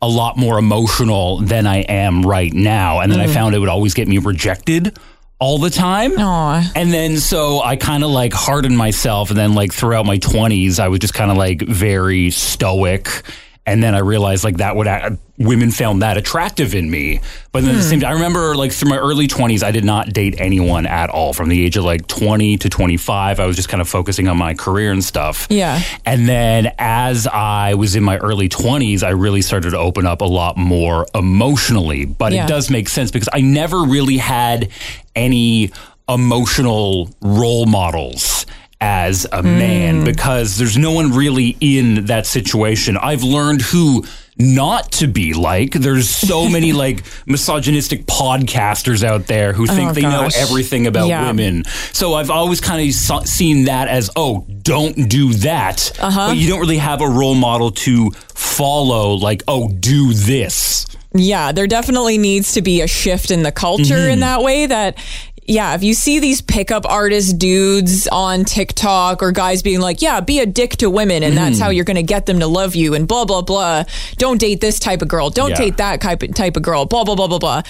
a 0.00 0.08
lot 0.08 0.36
more 0.36 0.56
emotional 0.58 1.38
than 1.38 1.66
I 1.66 1.78
am 1.78 2.22
right 2.22 2.52
now, 2.52 3.00
and 3.00 3.10
then 3.10 3.18
I 3.20 3.24
mm-hmm. 3.24 3.34
found 3.34 3.54
it 3.56 3.58
would 3.58 3.68
always 3.68 3.92
get 3.92 4.06
me 4.06 4.18
rejected 4.18 4.96
all 5.40 5.58
the 5.58 5.70
time. 5.70 6.12
Aw. 6.16 6.70
And 6.76 6.92
then 6.92 7.18
so 7.18 7.60
I 7.60 7.74
kind 7.74 8.04
of 8.04 8.10
like 8.10 8.32
hardened 8.32 8.78
myself, 8.78 9.30
and 9.30 9.38
then 9.38 9.54
like 9.54 9.72
throughout 9.72 10.06
my 10.06 10.18
twenties, 10.18 10.78
I 10.78 10.86
was 10.86 11.00
just 11.00 11.14
kind 11.14 11.32
of 11.32 11.36
like 11.36 11.60
very 11.62 12.30
stoic. 12.30 13.08
And 13.64 13.82
then 13.82 13.94
I 13.94 13.98
realized 13.98 14.42
like 14.42 14.56
that 14.56 14.74
would 14.74 14.88
act, 14.88 15.18
women 15.38 15.70
found 15.70 16.02
that 16.02 16.16
attractive 16.16 16.74
in 16.74 16.90
me. 16.90 17.20
But 17.52 17.62
then 17.62 17.74
at 17.74 17.78
the 17.78 17.82
same 17.82 18.00
hmm. 18.00 18.04
time, 18.04 18.10
I 18.10 18.14
remember 18.14 18.56
like 18.56 18.72
through 18.72 18.90
my 18.90 18.98
early 18.98 19.28
20s, 19.28 19.62
I 19.62 19.70
did 19.70 19.84
not 19.84 20.12
date 20.12 20.34
anyone 20.38 20.84
at 20.84 21.10
all. 21.10 21.32
From 21.32 21.48
the 21.48 21.64
age 21.64 21.76
of 21.76 21.84
like 21.84 22.06
20 22.08 22.56
to 22.58 22.68
25, 22.68 23.38
I 23.38 23.46
was 23.46 23.54
just 23.54 23.68
kind 23.68 23.80
of 23.80 23.88
focusing 23.88 24.26
on 24.26 24.36
my 24.36 24.54
career 24.54 24.90
and 24.90 25.02
stuff. 25.02 25.46
Yeah. 25.48 25.80
And 26.04 26.28
then 26.28 26.72
as 26.78 27.28
I 27.28 27.74
was 27.74 27.94
in 27.94 28.02
my 28.02 28.18
early 28.18 28.48
20s, 28.48 29.04
I 29.04 29.10
really 29.10 29.42
started 29.42 29.70
to 29.70 29.78
open 29.78 30.06
up 30.06 30.22
a 30.22 30.26
lot 30.26 30.56
more 30.56 31.06
emotionally. 31.14 32.04
But 32.04 32.32
Yeah. 32.32 32.44
it 32.44 32.48
does 32.48 32.68
make 32.68 32.88
sense 32.88 33.12
because 33.12 33.28
I 33.32 33.42
never 33.42 33.82
really 33.84 34.18
had 34.18 34.70
any 35.14 35.70
emotional 36.08 37.10
role 37.20 37.66
models 37.66 38.44
as 38.84 39.26
a 39.30 39.42
man 39.44 40.04
because 40.04 40.58
there's 40.58 40.76
no 40.76 40.90
one 40.90 41.12
really 41.12 41.56
in 41.60 42.06
that 42.06 42.26
situation. 42.26 42.96
I've 42.96 43.22
learned 43.22 43.62
who 43.62 44.04
not 44.38 44.90
to 44.92 45.06
be 45.06 45.34
like. 45.34 45.70
There's 45.72 46.08
so 46.10 46.48
many 46.56 46.72
like 46.72 47.04
misogynistic 47.26 48.06
podcasters 48.06 49.04
out 49.04 49.26
there 49.28 49.52
who 49.52 49.66
think 49.68 49.90
Oh, 49.90 49.92
they 49.92 50.00
gosh. 50.02 50.34
know 50.34 50.40
everything 50.42 50.86
about 50.88 51.06
Yeah. 51.06 51.26
women. 51.28 51.64
So 51.92 52.14
I've 52.14 52.30
always 52.30 52.60
kind 52.60 52.86
of 52.88 52.92
so- 52.94 53.22
seen 53.24 53.66
that 53.66 53.86
as, 53.86 54.10
oh, 54.16 54.44
don't 54.62 55.08
do 55.08 55.32
that. 55.34 55.92
Uh-huh. 56.00 56.28
But 56.30 56.36
you 56.38 56.48
don't 56.48 56.60
really 56.60 56.78
have 56.78 57.00
a 57.02 57.08
role 57.08 57.34
model 57.36 57.70
to 57.70 58.10
follow, 58.34 59.12
like, 59.14 59.42
oh, 59.46 59.68
do 59.68 60.12
this. 60.12 60.86
Yeah, 61.14 61.52
there 61.52 61.66
definitely 61.66 62.16
needs 62.16 62.52
to 62.54 62.62
be 62.62 62.80
a 62.80 62.86
shift 62.86 63.30
in 63.30 63.42
the 63.42 63.52
culture 63.52 63.94
Mm-hmm. 63.94 64.10
in 64.12 64.20
that 64.20 64.42
way 64.42 64.64
that 64.66 64.96
yeah, 65.44 65.74
if 65.74 65.82
you 65.82 65.92
see 65.94 66.18
these 66.20 66.40
pickup 66.40 66.86
artist 66.86 67.38
dudes 67.38 68.06
on 68.08 68.44
TikTok 68.44 69.22
or 69.22 69.32
guys 69.32 69.62
being 69.62 69.80
like, 69.80 70.00
yeah, 70.00 70.20
be 70.20 70.38
a 70.40 70.46
dick 70.46 70.76
to 70.76 70.88
women 70.88 71.22
and 71.22 71.36
that's 71.36 71.58
how 71.58 71.66
Mm-hmm. 71.66 71.74
you're 71.76 71.84
going 71.84 71.96
to 71.96 72.02
get 72.02 72.26
them 72.26 72.38
to 72.40 72.46
love 72.46 72.74
you 72.76 72.94
and 72.94 73.08
blah, 73.08 73.24
blah, 73.24 73.42
blah. 73.42 73.84
Don't 74.18 74.38
date 74.38 74.60
this 74.60 74.78
type 74.78 75.02
of 75.02 75.08
girl. 75.08 75.30
Don't 75.30 75.50
Yeah. 75.50 75.56
date 75.56 75.76
that 75.78 76.00
type 76.00 76.22
of, 76.22 76.34
type 76.34 76.56
of 76.56 76.62
girl. 76.62 76.84
Blah, 76.86 77.04
blah, 77.04 77.16
blah, 77.16 77.26
blah, 77.26 77.38
blah. 77.38 77.62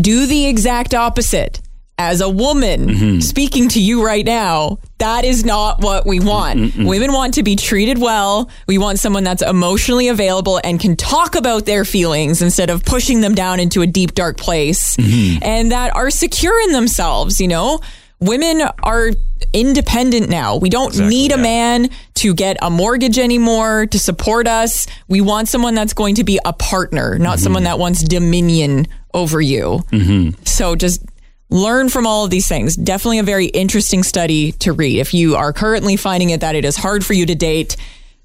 Do 0.00 0.26
the 0.26 0.46
exact 0.46 0.94
opposite. 0.94 1.60
As 2.00 2.22
a 2.22 2.30
woman 2.30 2.88
Mm-hmm. 2.88 3.20
speaking 3.20 3.68
to 3.68 3.80
you 3.80 4.02
right 4.02 4.24
now, 4.24 4.78
that 4.98 5.24
is 5.26 5.44
not 5.44 5.82
what 5.82 6.06
we 6.06 6.18
want. 6.18 6.74
Women 6.76 7.12
want 7.12 7.34
to 7.34 7.42
be 7.42 7.56
treated 7.56 7.98
well. 7.98 8.50
We 8.66 8.78
want 8.78 8.98
someone 8.98 9.22
that's 9.22 9.42
emotionally 9.42 10.08
available 10.08 10.58
and 10.64 10.80
can 10.80 10.96
talk 10.96 11.34
about 11.34 11.66
their 11.66 11.84
feelings 11.84 12.40
instead 12.40 12.70
of 12.70 12.84
pushing 12.86 13.20
them 13.20 13.34
down 13.34 13.60
into 13.60 13.82
a 13.82 13.86
deep, 13.86 14.14
dark 14.14 14.38
place 14.38 14.96
mm-hmm. 14.96 15.42
and 15.42 15.72
that 15.72 15.94
are 15.94 16.08
secure 16.10 16.58
in 16.62 16.72
themselves, 16.72 17.38
you 17.38 17.48
know? 17.48 17.80
Women 18.18 18.62
are 18.82 19.10
independent 19.52 20.28
now. 20.30 20.56
We 20.56 20.70
don't 20.70 20.98
need 20.98 21.32
a 21.32 21.36
yeah. 21.36 21.42
man 21.42 21.90
to 22.16 22.34
get 22.34 22.56
a 22.62 22.70
mortgage 22.70 23.18
anymore 23.18 23.86
to 23.86 23.98
support 23.98 24.46
us. 24.46 24.86
We 25.08 25.20
want 25.20 25.48
someone 25.48 25.74
that's 25.74 25.94
going 25.94 26.14
to 26.16 26.24
be 26.24 26.38
a 26.44 26.52
partner, 26.52 27.18
not 27.18 27.36
mm-hmm. 27.36 27.42
someone 27.42 27.62
that 27.64 27.78
wants 27.78 28.02
dominion 28.02 28.86
over 29.14 29.40
you. 29.40 29.82
Mm-hmm. 29.90 30.42
So 30.44 30.76
just 30.76 31.02
learn 31.50 31.88
from 31.88 32.06
all 32.06 32.24
of 32.24 32.30
these 32.30 32.48
things. 32.48 32.76
Definitely 32.76 33.18
a 33.18 33.22
very 33.24 33.46
interesting 33.46 34.02
study 34.02 34.52
to 34.52 34.72
read. 34.72 34.98
If 35.00 35.12
you 35.14 35.36
are 35.36 35.52
currently 35.52 35.96
finding 35.96 36.30
it 36.30 36.40
that 36.40 36.54
it 36.54 36.64
is 36.64 36.76
hard 36.76 37.04
for 37.04 37.12
you 37.12 37.26
to 37.26 37.34
date, 37.34 37.76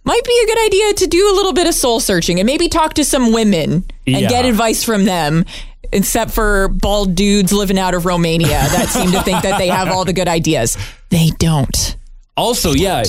might 0.03 0.23
be 0.23 0.39
a 0.43 0.45
good 0.47 0.65
idea 0.67 0.93
to 0.93 1.07
do 1.07 1.31
a 1.31 1.35
little 1.35 1.53
bit 1.53 1.67
of 1.67 1.73
soul 1.73 1.99
searching 1.99 2.39
and 2.39 2.45
maybe 2.45 2.69
talk 2.69 2.93
to 2.93 3.03
some 3.03 3.33
women 3.33 3.83
and 4.05 4.21
Yeah. 4.21 4.29
get 4.29 4.45
advice 4.45 4.83
from 4.83 5.05
them. 5.05 5.45
Except 5.91 6.31
for 6.31 6.67
bald 6.67 7.15
dudes 7.15 7.53
living 7.53 7.77
out 7.79 7.93
of 7.93 8.05
Romania 8.05 8.47
that 8.49 8.89
seem 8.89 9.11
to 9.11 9.21
think 9.21 9.43
that 9.43 9.57
they 9.59 9.67
have 9.67 9.87
all 9.89 10.03
the 10.03 10.13
good 10.13 10.27
ideas. 10.27 10.77
They 11.09 11.29
don't. 11.37 11.95
Also, 12.35 12.73
yeah. 12.73 13.03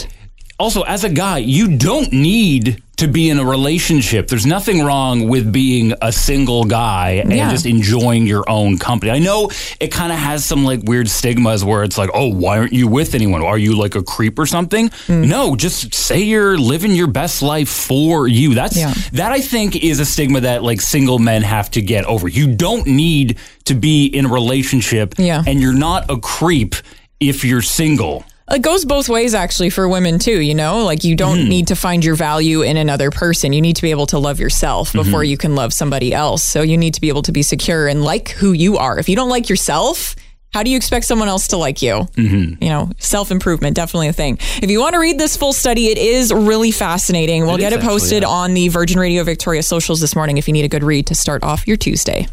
Also, 0.59 0.83
as 0.83 1.05
a 1.05 1.11
guy, 1.11 1.39
you 1.39 1.77
don't 1.77 2.13
need 2.13 2.83
to 2.97 3.07
be 3.07 3.29
in 3.29 3.39
a 3.39 3.45
relationship. 3.45 4.27
There's 4.27 4.47
nothing 4.47 4.83
wrong 4.83 5.29
with 5.29 5.53
being 5.53 5.93
a 6.01 6.11
single 6.11 6.65
guy 6.65 7.21
and 7.23 7.31
Yeah. 7.31 7.51
just 7.51 7.67
enjoying 7.67 8.27
your 8.27 8.49
own 8.49 8.79
company. 8.79 9.13
I 9.13 9.19
know 9.19 9.51
it 9.81 9.89
kind 9.89 10.11
of 10.13 10.19
has 10.19 10.47
some 10.47 10.65
like 10.65 10.81
weird 10.83 11.11
stigmas 11.11 11.63
where 11.63 11.83
it's 11.85 11.99
like, 11.99 12.09
oh, 12.15 12.29
why 12.33 12.57
aren't 12.57 12.73
you 12.73 12.89
with 12.89 13.15
anyone? 13.15 13.43
Are 13.43 13.59
you 13.59 13.77
like 13.77 13.97
a 13.97 14.03
creep 14.03 14.39
or 14.39 14.47
something? 14.47 14.89
Mm. 15.09 15.27
No, 15.29 15.57
just 15.57 15.95
say 15.95 16.23
you're 16.23 16.57
living 16.57 16.93
your 16.93 17.07
best 17.09 17.43
life 17.43 17.69
for 17.69 18.27
you. 18.27 18.55
That's 18.55 18.79
Yeah. 18.79 18.95
that 19.13 19.33
I 19.33 19.43
think 19.43 19.77
is 19.77 20.01
a 20.01 20.07
stigma 20.07 20.41
that 20.41 20.63
like 20.65 20.81
single 20.81 21.19
men 21.19 21.43
have 21.43 21.71
to 21.73 21.83
get 21.83 22.07
over. 22.07 22.29
You 22.29 22.47
don't 22.55 22.87
need 22.87 23.37
to 23.67 23.75
be 23.75 24.07
in 24.07 24.25
a 24.25 24.29
relationship 24.31 25.17
Yeah. 25.19 25.43
and 25.47 25.61
you're 25.61 25.75
not 25.75 26.11
a 26.11 26.17
creep 26.17 26.75
if 27.21 27.45
you're 27.45 27.61
single. 27.61 28.25
It 28.49 28.63
goes 28.63 28.85
both 28.85 29.09
ways 29.09 29.35
actually 29.35 29.71
for 29.71 29.89
women 29.89 30.19
too, 30.21 30.41
you 30.41 30.55
know? 30.55 30.85
Like 30.85 31.03
you 31.03 31.17
don't 31.17 31.39
Mm-hmm. 31.39 31.49
need 31.49 31.67
to 31.69 31.77
find 31.77 32.05
your 32.05 32.15
value 32.15 32.63
in 32.63 32.77
another 32.77 33.11
person. 33.11 33.53
You 33.53 33.61
need 33.61 33.77
to 33.77 33.83
be 33.83 33.91
able 33.91 34.07
to 34.07 34.19
love 34.19 34.39
yourself 34.39 34.93
before 34.93 35.21
Mm-hmm. 35.23 35.31
you 35.31 35.37
can 35.37 35.55
love 35.57 35.73
somebody 35.73 36.15
else. 36.15 36.45
So 36.45 36.63
you 36.63 36.77
need 36.79 36.95
to 36.95 37.01
be 37.01 37.09
able 37.09 37.23
to 37.23 37.33
be 37.33 37.43
secure 37.43 37.89
and 37.89 38.03
like 38.05 38.29
who 38.31 38.53
you 38.53 38.77
are. 38.79 38.99
If 38.99 39.09
you 39.09 39.17
don't 39.17 39.31
like 39.31 39.49
yourself, 39.49 40.15
how 40.55 40.63
do 40.63 40.71
you 40.71 40.77
expect 40.77 41.07
someone 41.07 41.27
else 41.29 41.49
to 41.49 41.57
like 41.57 41.83
you? 41.83 41.95
Mm-hmm. 42.17 42.63
You 42.63 42.71
know, 42.71 42.91
self 42.99 43.33
improvement, 43.33 43.75
definitely 43.75 44.09
a 44.09 44.13
thing. 44.13 44.39
If 44.63 44.71
you 44.71 44.79
want 44.81 44.95
to 44.95 45.01
read 45.01 45.19
this 45.19 45.37
full 45.37 45.53
study, 45.53 45.89
it 45.89 45.99
is 45.99 46.33
really 46.33 46.71
fascinating. 46.71 47.47
We'll 47.47 47.57
It 47.57 47.61
get 47.61 47.73
it 47.73 47.81
posted 47.81 48.23
actually, 48.23 48.31
yeah. 48.33 48.39
on 48.43 48.55
the 48.55 48.69
Virgin 48.69 49.01
Radio 49.01 49.25
Victoria 49.25 49.63
socials 49.65 50.01
this 50.01 50.15
morning 50.15 50.39
if 50.39 50.47
you 50.47 50.53
need 50.55 50.65
a 50.65 50.69
good 50.69 50.85
read 50.85 51.09
to 51.09 51.15
start 51.17 51.43
off 51.43 51.67
your 51.67 51.77
Tuesday. 51.77 52.29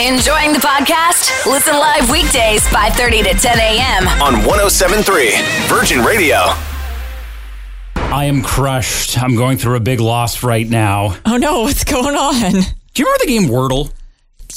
Enjoying 0.00 0.52
the 0.52 0.58
podcast? 0.58 1.46
Listen 1.46 1.74
live 1.78 2.10
weekdays 2.10 2.62
5:30 2.68 3.22
to 3.24 3.34
10 3.38 3.58
a.m. 3.58 4.08
on 4.20 4.44
1073 4.44 5.30
Virgin 5.68 6.04
Radio. 6.04 6.36
I 7.96 8.24
am 8.24 8.42
crushed. 8.42 9.20
I'm 9.22 9.36
going 9.36 9.56
through 9.56 9.76
a 9.76 9.80
big 9.80 10.00
loss 10.00 10.42
right 10.42 10.68
now. 10.68 11.16
Oh 11.24 11.36
no, 11.36 11.60
what's 11.60 11.84
going 11.84 12.16
on? 12.16 12.40
Do 12.52 13.02
you 13.02 13.04
remember 13.04 13.18
the 13.24 13.26
game 13.26 13.42
Wordle? 13.44 13.92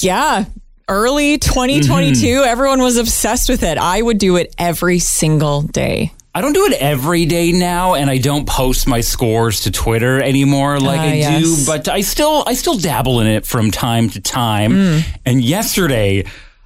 Yeah. 0.00 0.46
Early 0.88 1.38
2022, 1.38 2.26
Mm-hmm. 2.26 2.48
everyone 2.48 2.82
was 2.82 2.96
obsessed 2.96 3.48
with 3.48 3.62
it. 3.62 3.78
I 3.78 4.02
would 4.02 4.18
do 4.18 4.36
it 4.36 4.52
every 4.58 4.98
single 4.98 5.62
day. 5.62 6.12
I 6.34 6.40
don't 6.40 6.54
do 6.54 6.64
it 6.66 6.72
every 6.80 7.26
day 7.26 7.52
now, 7.52 7.94
and 7.94 8.08
I 8.08 8.16
don't 8.18 8.46
post 8.48 8.86
my 8.86 9.02
scores 9.02 9.60
to 9.62 9.70
Twitter 9.70 10.22
anymore 10.22 10.80
like 10.80 11.00
Ah, 11.00 11.04
I 11.04 11.14
yes. 11.14 11.42
do. 11.42 11.66
But 11.66 11.88
I 11.88 12.00
still, 12.00 12.42
I 12.46 12.54
still 12.54 12.76
dabble 12.78 13.20
in 13.20 13.26
it 13.26 13.44
from 13.46 13.70
time 13.70 14.08
to 14.10 14.20
time. 14.20 14.72
Hmm. 14.72 14.98
And 15.26 15.44
yesterday, 15.44 16.24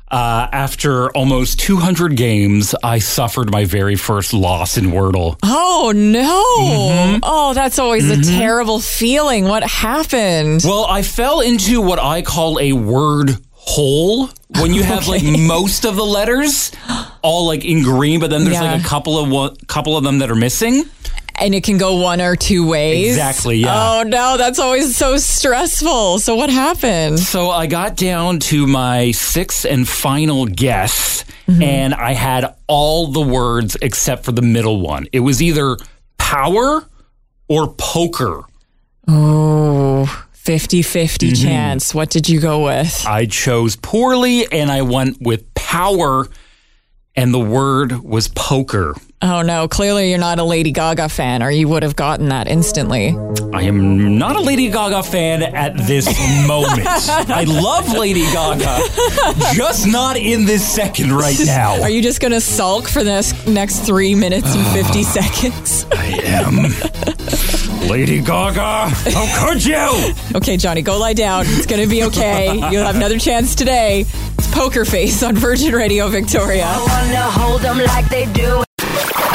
uh, 0.08 0.46
after 0.52 1.10
almost 1.16 1.58
200 1.58 2.16
games, 2.16 2.76
I 2.84 3.00
suffered 3.00 3.50
my 3.50 3.64
very 3.64 3.96
first 3.96 4.32
loss 4.32 4.78
in 4.78 4.86
Wordle. 4.92 5.36
Oh 5.42 5.92
no. 5.92 6.44
Mm-hmm. 6.60 7.18
Oh, 7.24 7.52
that's 7.52 7.80
always 7.80 8.08
a 8.08 8.22
terrible 8.22 8.78
feeling. 8.78 9.46
What 9.46 9.64
happened? 9.64 10.62
Well, 10.64 10.84
I 10.88 11.02
fell 11.02 11.40
into 11.40 11.80
what 11.80 11.98
I 11.98 12.22
call 12.22 12.60
a 12.60 12.72
word 12.72 13.30
hole 13.50 14.28
when 14.60 14.72
you 14.72 14.84
have 14.84 15.08
like 15.08 15.24
most 15.24 15.84
of 15.84 15.96
the 15.96 16.04
letters 16.06 16.70
all 17.22 17.46
like 17.46 17.64
in 17.64 17.82
green, 17.82 18.20
but 18.20 18.30
then 18.30 18.44
there's 18.44 18.54
Yeah. 18.56 18.72
like 18.72 18.80
a 18.80 18.84
couple 18.84 19.18
of 19.18 19.28
one, 19.30 19.56
couple 19.66 19.96
of 19.96 20.04
them 20.04 20.18
that 20.18 20.30
are 20.30 20.34
missing. 20.36 20.84
And 21.38 21.54
it 21.54 21.64
can 21.64 21.76
go 21.76 21.96
one 22.00 22.22
or 22.22 22.34
two 22.34 22.66
ways. 22.66 23.08
Exactly, 23.08 23.58
yeah. 23.58 23.98
Oh 23.98 24.02
no, 24.04 24.36
that's 24.38 24.58
always 24.58 24.96
so 24.96 25.18
stressful. 25.18 26.18
So 26.18 26.34
what 26.34 26.48
happened? 26.48 27.18
So 27.20 27.50
I 27.50 27.66
got 27.66 27.94
down 27.96 28.38
to 28.40 28.66
my 28.66 29.10
sixth 29.10 29.64
and 29.66 29.86
final 29.88 30.46
guess, 30.46 31.24
Mm-hmm. 31.46 31.62
and 31.62 31.94
I 31.94 32.12
had 32.14 32.56
all 32.66 33.06
the 33.12 33.20
words 33.20 33.76
except 33.80 34.24
for 34.24 34.32
the 34.32 34.42
middle 34.42 34.80
one. 34.80 35.06
It 35.12 35.20
was 35.20 35.40
either 35.40 35.76
power 36.18 36.84
or 37.48 37.68
poker. 37.78 38.42
Oh, 39.06 40.06
50 40.32 40.82
50 40.82 41.30
Mm-hmm. 41.32 41.42
chance. 41.44 41.94
What 41.94 42.10
did 42.10 42.28
you 42.28 42.40
go 42.40 42.64
with? 42.64 43.04
I 43.06 43.26
chose 43.26 43.76
poorly 43.76 44.50
and 44.50 44.70
I 44.72 44.82
went 44.82 45.20
with 45.22 45.52
power, 45.54 46.26
and 47.16 47.32
the 47.32 47.38
word 47.40 47.92
was 48.04 48.28
poker. 48.28 48.94
Oh 49.22 49.40
no, 49.40 49.66
clearly 49.66 50.10
you're 50.10 50.18
not 50.18 50.38
a 50.38 50.44
Lady 50.44 50.72
Gaga 50.72 51.08
fan, 51.08 51.42
or 51.42 51.50
you 51.50 51.66
would 51.68 51.82
have 51.82 51.96
gotten 51.96 52.28
that 52.28 52.48
instantly. 52.48 53.16
I 53.54 53.62
am 53.62 54.18
not 54.18 54.36
a 54.36 54.40
Lady 54.40 54.68
Gaga 54.68 55.02
fan 55.02 55.42
at 55.42 55.74
this 55.86 56.06
moment. 56.46 56.86
I 56.86 57.44
love 57.44 57.90
Lady 57.94 58.24
Gaga, 58.32 58.80
just 59.54 59.86
not 59.86 60.16
in 60.18 60.44
this 60.44 60.66
second 60.70 61.12
right 61.12 61.38
now. 61.46 61.80
Are 61.80 61.88
you 61.88 62.02
just 62.02 62.20
going 62.20 62.32
to 62.32 62.40
sulk 62.42 62.88
for 62.88 63.02
the 63.02 63.10
next- 63.12 63.46
next 63.46 63.78
three 63.86 64.14
minutes 64.14 64.54
and 64.54 64.66
50 64.84 65.02
seconds? 65.02 65.86
I 65.92 66.06
am. 66.24 67.88
Lady 67.88 68.20
Gaga, 68.20 68.88
how 68.88 69.46
could 69.46 69.64
you? 69.64 70.12
Okay, 70.34 70.56
Johnny, 70.56 70.82
go 70.82 70.98
lie 70.98 71.12
down. 71.14 71.44
It's 71.46 71.66
going 71.66 71.80
to 71.82 71.88
be 71.88 72.02
okay. 72.04 72.54
You'll 72.70 72.84
have 72.84 72.96
another 72.96 73.18
chance 73.18 73.54
today. 73.54 74.04
It's 74.56 74.62
Poker 74.64 74.86
Face 74.86 75.22
on 75.22 75.36
Virgin 75.36 75.74
Radio 75.74 76.08
Victoria. 76.08 76.64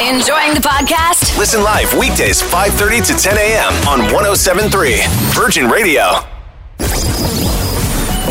Enjoying 0.02 0.52
the 0.52 0.60
podcast? 0.60 1.38
Listen 1.38 1.62
live 1.62 1.94
weekdays 1.96 2.42
5:30 2.42 3.06
to 3.06 3.14
10 3.14 3.38
a.m. 3.38 3.72
on 3.86 4.00
1073 4.12 4.98
Virgin 5.30 5.68
Radio. 5.68 6.18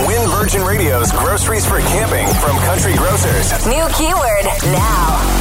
Win 0.05 0.29
Virgin 0.31 0.63
Radio's 0.63 1.13
groceries 1.13 1.65
for 1.65 1.79
camping 1.79 2.27
from 2.41 2.57
Country 2.67 2.93
Grocers. 2.97 3.65
New 3.65 3.87
keyword 3.95 4.45
now. 4.75 5.40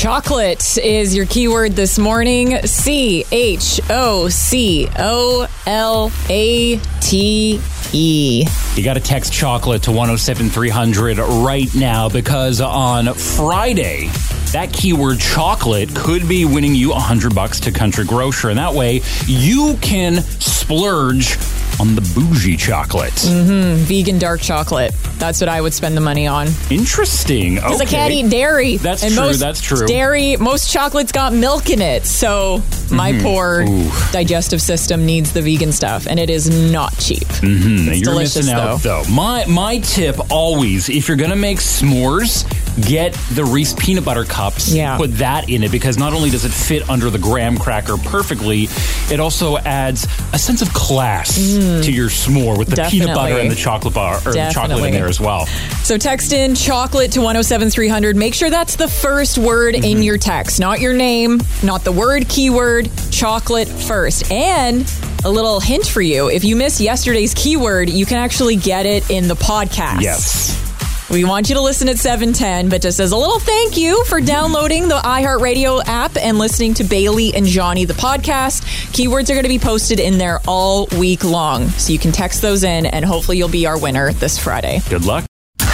Chocolate 0.00 0.78
is 0.78 1.14
your 1.14 1.26
keyword 1.26 1.72
this 1.72 1.98
morning. 1.98 2.56
C 2.66 3.22
H 3.30 3.82
O 3.90 4.30
C 4.30 4.88
O 4.98 5.46
L 5.66 6.10
A 6.30 6.78
T 7.02 7.60
E. 7.92 8.46
You 8.76 8.82
got 8.82 8.94
to 8.94 9.00
text 9.00 9.30
chocolate 9.30 9.82
to 9.82 9.92
107300 9.92 11.18
right 11.18 11.68
now 11.74 12.08
because 12.08 12.62
on 12.62 13.12
Friday, 13.12 14.08
that 14.52 14.72
keyword 14.72 15.18
chocolate 15.20 15.94
could 15.94 16.28
be 16.28 16.44
winning 16.44 16.74
you 16.74 16.90
100 16.90 17.34
bucks 17.34 17.60
to 17.60 17.70
Country 17.72 18.04
Grocer. 18.04 18.48
And 18.50 18.58
that 18.58 18.74
way, 18.74 19.00
you 19.26 19.76
can 19.80 20.22
splurge 20.22 21.36
on 21.80 21.94
the 21.94 22.02
bougie 22.14 22.56
chocolate. 22.56 23.12
Vegan 23.14 24.18
dark 24.18 24.40
chocolate. 24.40 24.92
That's 25.18 25.40
what 25.40 25.48
I 25.48 25.60
would 25.60 25.72
spend 25.72 25.96
the 25.96 26.00
money 26.00 26.26
on. 26.26 26.48
Interesting. 26.70 27.58
Okay. 27.58 27.66
Because 27.66 27.80
I 27.80 27.84
can't 27.86 28.12
eat 28.12 28.28
dairy. 28.30 28.76
That's 28.76 29.02
and 29.02 29.12
true, 29.14 29.22
Most 29.24 29.38
that's 29.38 29.60
true. 29.60 29.86
Dairy, 29.86 30.36
most 30.36 30.70
chocolate's 30.70 31.12
got 31.12 31.32
milk 31.32 31.70
in 31.70 31.80
it. 31.80 32.04
So 32.04 32.62
my 32.90 33.12
poor 33.20 33.64
Mm-hmm. 33.64 33.88
Ooh. 34.08 34.12
digestive 34.12 34.60
system 34.60 35.06
needs 35.06 35.32
the 35.32 35.40
vegan 35.42 35.72
stuff. 35.72 36.06
And 36.06 36.18
it 36.18 36.28
is 36.30 36.50
not 36.72 36.96
cheap. 36.98 37.26
Mm, 37.40 38.02
You're 38.04 38.14
missing 38.18 38.52
out 38.52 38.82
though. 38.82 39.02
My 39.10 39.44
my 39.46 39.78
tip 39.78 40.16
always, 40.30 40.88
if 40.88 41.08
you're 41.08 41.16
gonna 41.16 41.36
make 41.36 41.58
s'mores, 41.58 42.44
get 42.82 43.12
the 43.32 43.44
Reese 43.44 43.74
peanut 43.74 44.04
butter 44.04 44.24
cups. 44.24 44.72
Yeah. 44.72 44.96
Put 44.96 45.18
that 45.18 45.48
in 45.50 45.62
it 45.62 45.70
because 45.72 45.98
not 45.98 46.12
only 46.12 46.30
does 46.30 46.44
it 46.44 46.52
fit 46.52 46.88
under 46.88 47.10
the 47.10 47.18
graham 47.18 47.58
cracker 47.58 47.96
perfectly, 47.96 48.68
it 49.10 49.20
also 49.20 49.56
adds 49.58 50.06
a 50.32 50.38
sense 50.38 50.62
of 50.62 50.72
class 50.72 51.36
to 51.36 51.92
your 51.92 52.08
s'more 52.08 52.58
with 52.58 52.68
the 52.68 52.86
peanut 52.90 53.14
butter 53.14 53.34
Mm. 53.34 53.42
And 53.42 53.50
the 53.50 53.54
chocolate 53.56 53.94
bar 53.94 54.16
or 54.26 54.32
the 54.32 54.50
chocolate 54.52 54.82
in 54.84 54.92
there 54.92 55.06
as 55.08 55.20
well. 55.20 55.46
So 55.84 55.96
text 55.98 56.32
in 56.32 56.54
chocolate 56.54 57.12
to 57.12 57.20
107300. 57.20 58.16
Make 58.16 58.34
sure 58.34 58.50
that's 58.50 58.76
the 58.76 58.88
first 58.88 59.38
word 59.38 59.74
Mm-hmm. 59.74 59.84
in 59.84 60.02
your 60.02 60.18
text, 60.18 60.58
not 60.58 60.80
your 60.80 60.94
name, 60.94 61.40
not 61.62 61.84
the 61.84 61.92
word 61.92 62.28
keyword, 62.28 62.90
chocolate 63.10 63.68
first. 63.68 64.30
And 64.32 64.90
a 65.24 65.30
little 65.30 65.60
hint 65.60 65.86
for 65.86 66.00
you 66.02 66.28
if 66.30 66.44
you 66.44 66.56
missed 66.56 66.80
yesterday's 66.80 67.34
keyword, 67.34 67.88
you 67.90 68.06
can 68.06 68.16
actually 68.18 68.56
get 68.56 68.86
it 68.86 69.08
in 69.10 69.28
the 69.28 69.34
podcast. 69.36 70.00
Yes. 70.00 70.69
We 71.10 71.24
want 71.24 71.48
you 71.48 71.56
to 71.56 71.60
listen 71.60 71.88
at 71.88 71.98
710, 71.98 72.68
but 72.68 72.82
just 72.82 73.00
as 73.00 73.10
a 73.10 73.16
little 73.16 73.40
thank 73.40 73.76
you 73.76 74.04
for 74.04 74.20
downloading 74.20 74.86
the 74.86 74.94
iHeartRadio 74.94 75.82
app 75.86 76.16
and 76.16 76.38
listening 76.38 76.72
to 76.74 76.84
Bailey 76.84 77.34
and 77.34 77.44
Johnny, 77.44 77.84
the 77.84 77.94
podcast. 77.94 78.62
Keywords 78.92 79.28
are 79.28 79.34
going 79.34 79.42
to 79.42 79.48
be 79.48 79.58
posted 79.58 79.98
in 79.98 80.18
there 80.18 80.38
all 80.46 80.86
week 80.98 81.24
long. 81.24 81.68
So 81.70 81.92
you 81.92 81.98
can 81.98 82.12
text 82.12 82.42
those 82.42 82.62
in, 82.62 82.86
and 82.86 83.04
hopefully 83.04 83.38
you'll 83.38 83.48
be 83.48 83.66
our 83.66 83.76
winner 83.76 84.12
this 84.12 84.38
Friday. 84.38 84.82
Good 84.88 85.04
luck. 85.04 85.24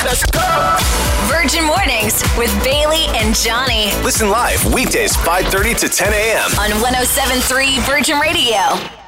Let's 0.04 0.24
go. 0.24 0.76
Virgin 1.28 1.64
Mornings 1.66 2.22
with 2.38 2.52
Bailey 2.64 3.04
and 3.08 3.34
Johnny 3.34 3.86
Listen 4.04 4.30
live 4.30 4.64
weekdays 4.72 5.16
5:30 5.16 5.76
to 5.80 5.88
10 5.88 6.12
a.m. 6.12 6.50
on 6.58 6.70
1073 6.80 7.80
Virgin 7.80 8.18
Radio. 8.18 9.05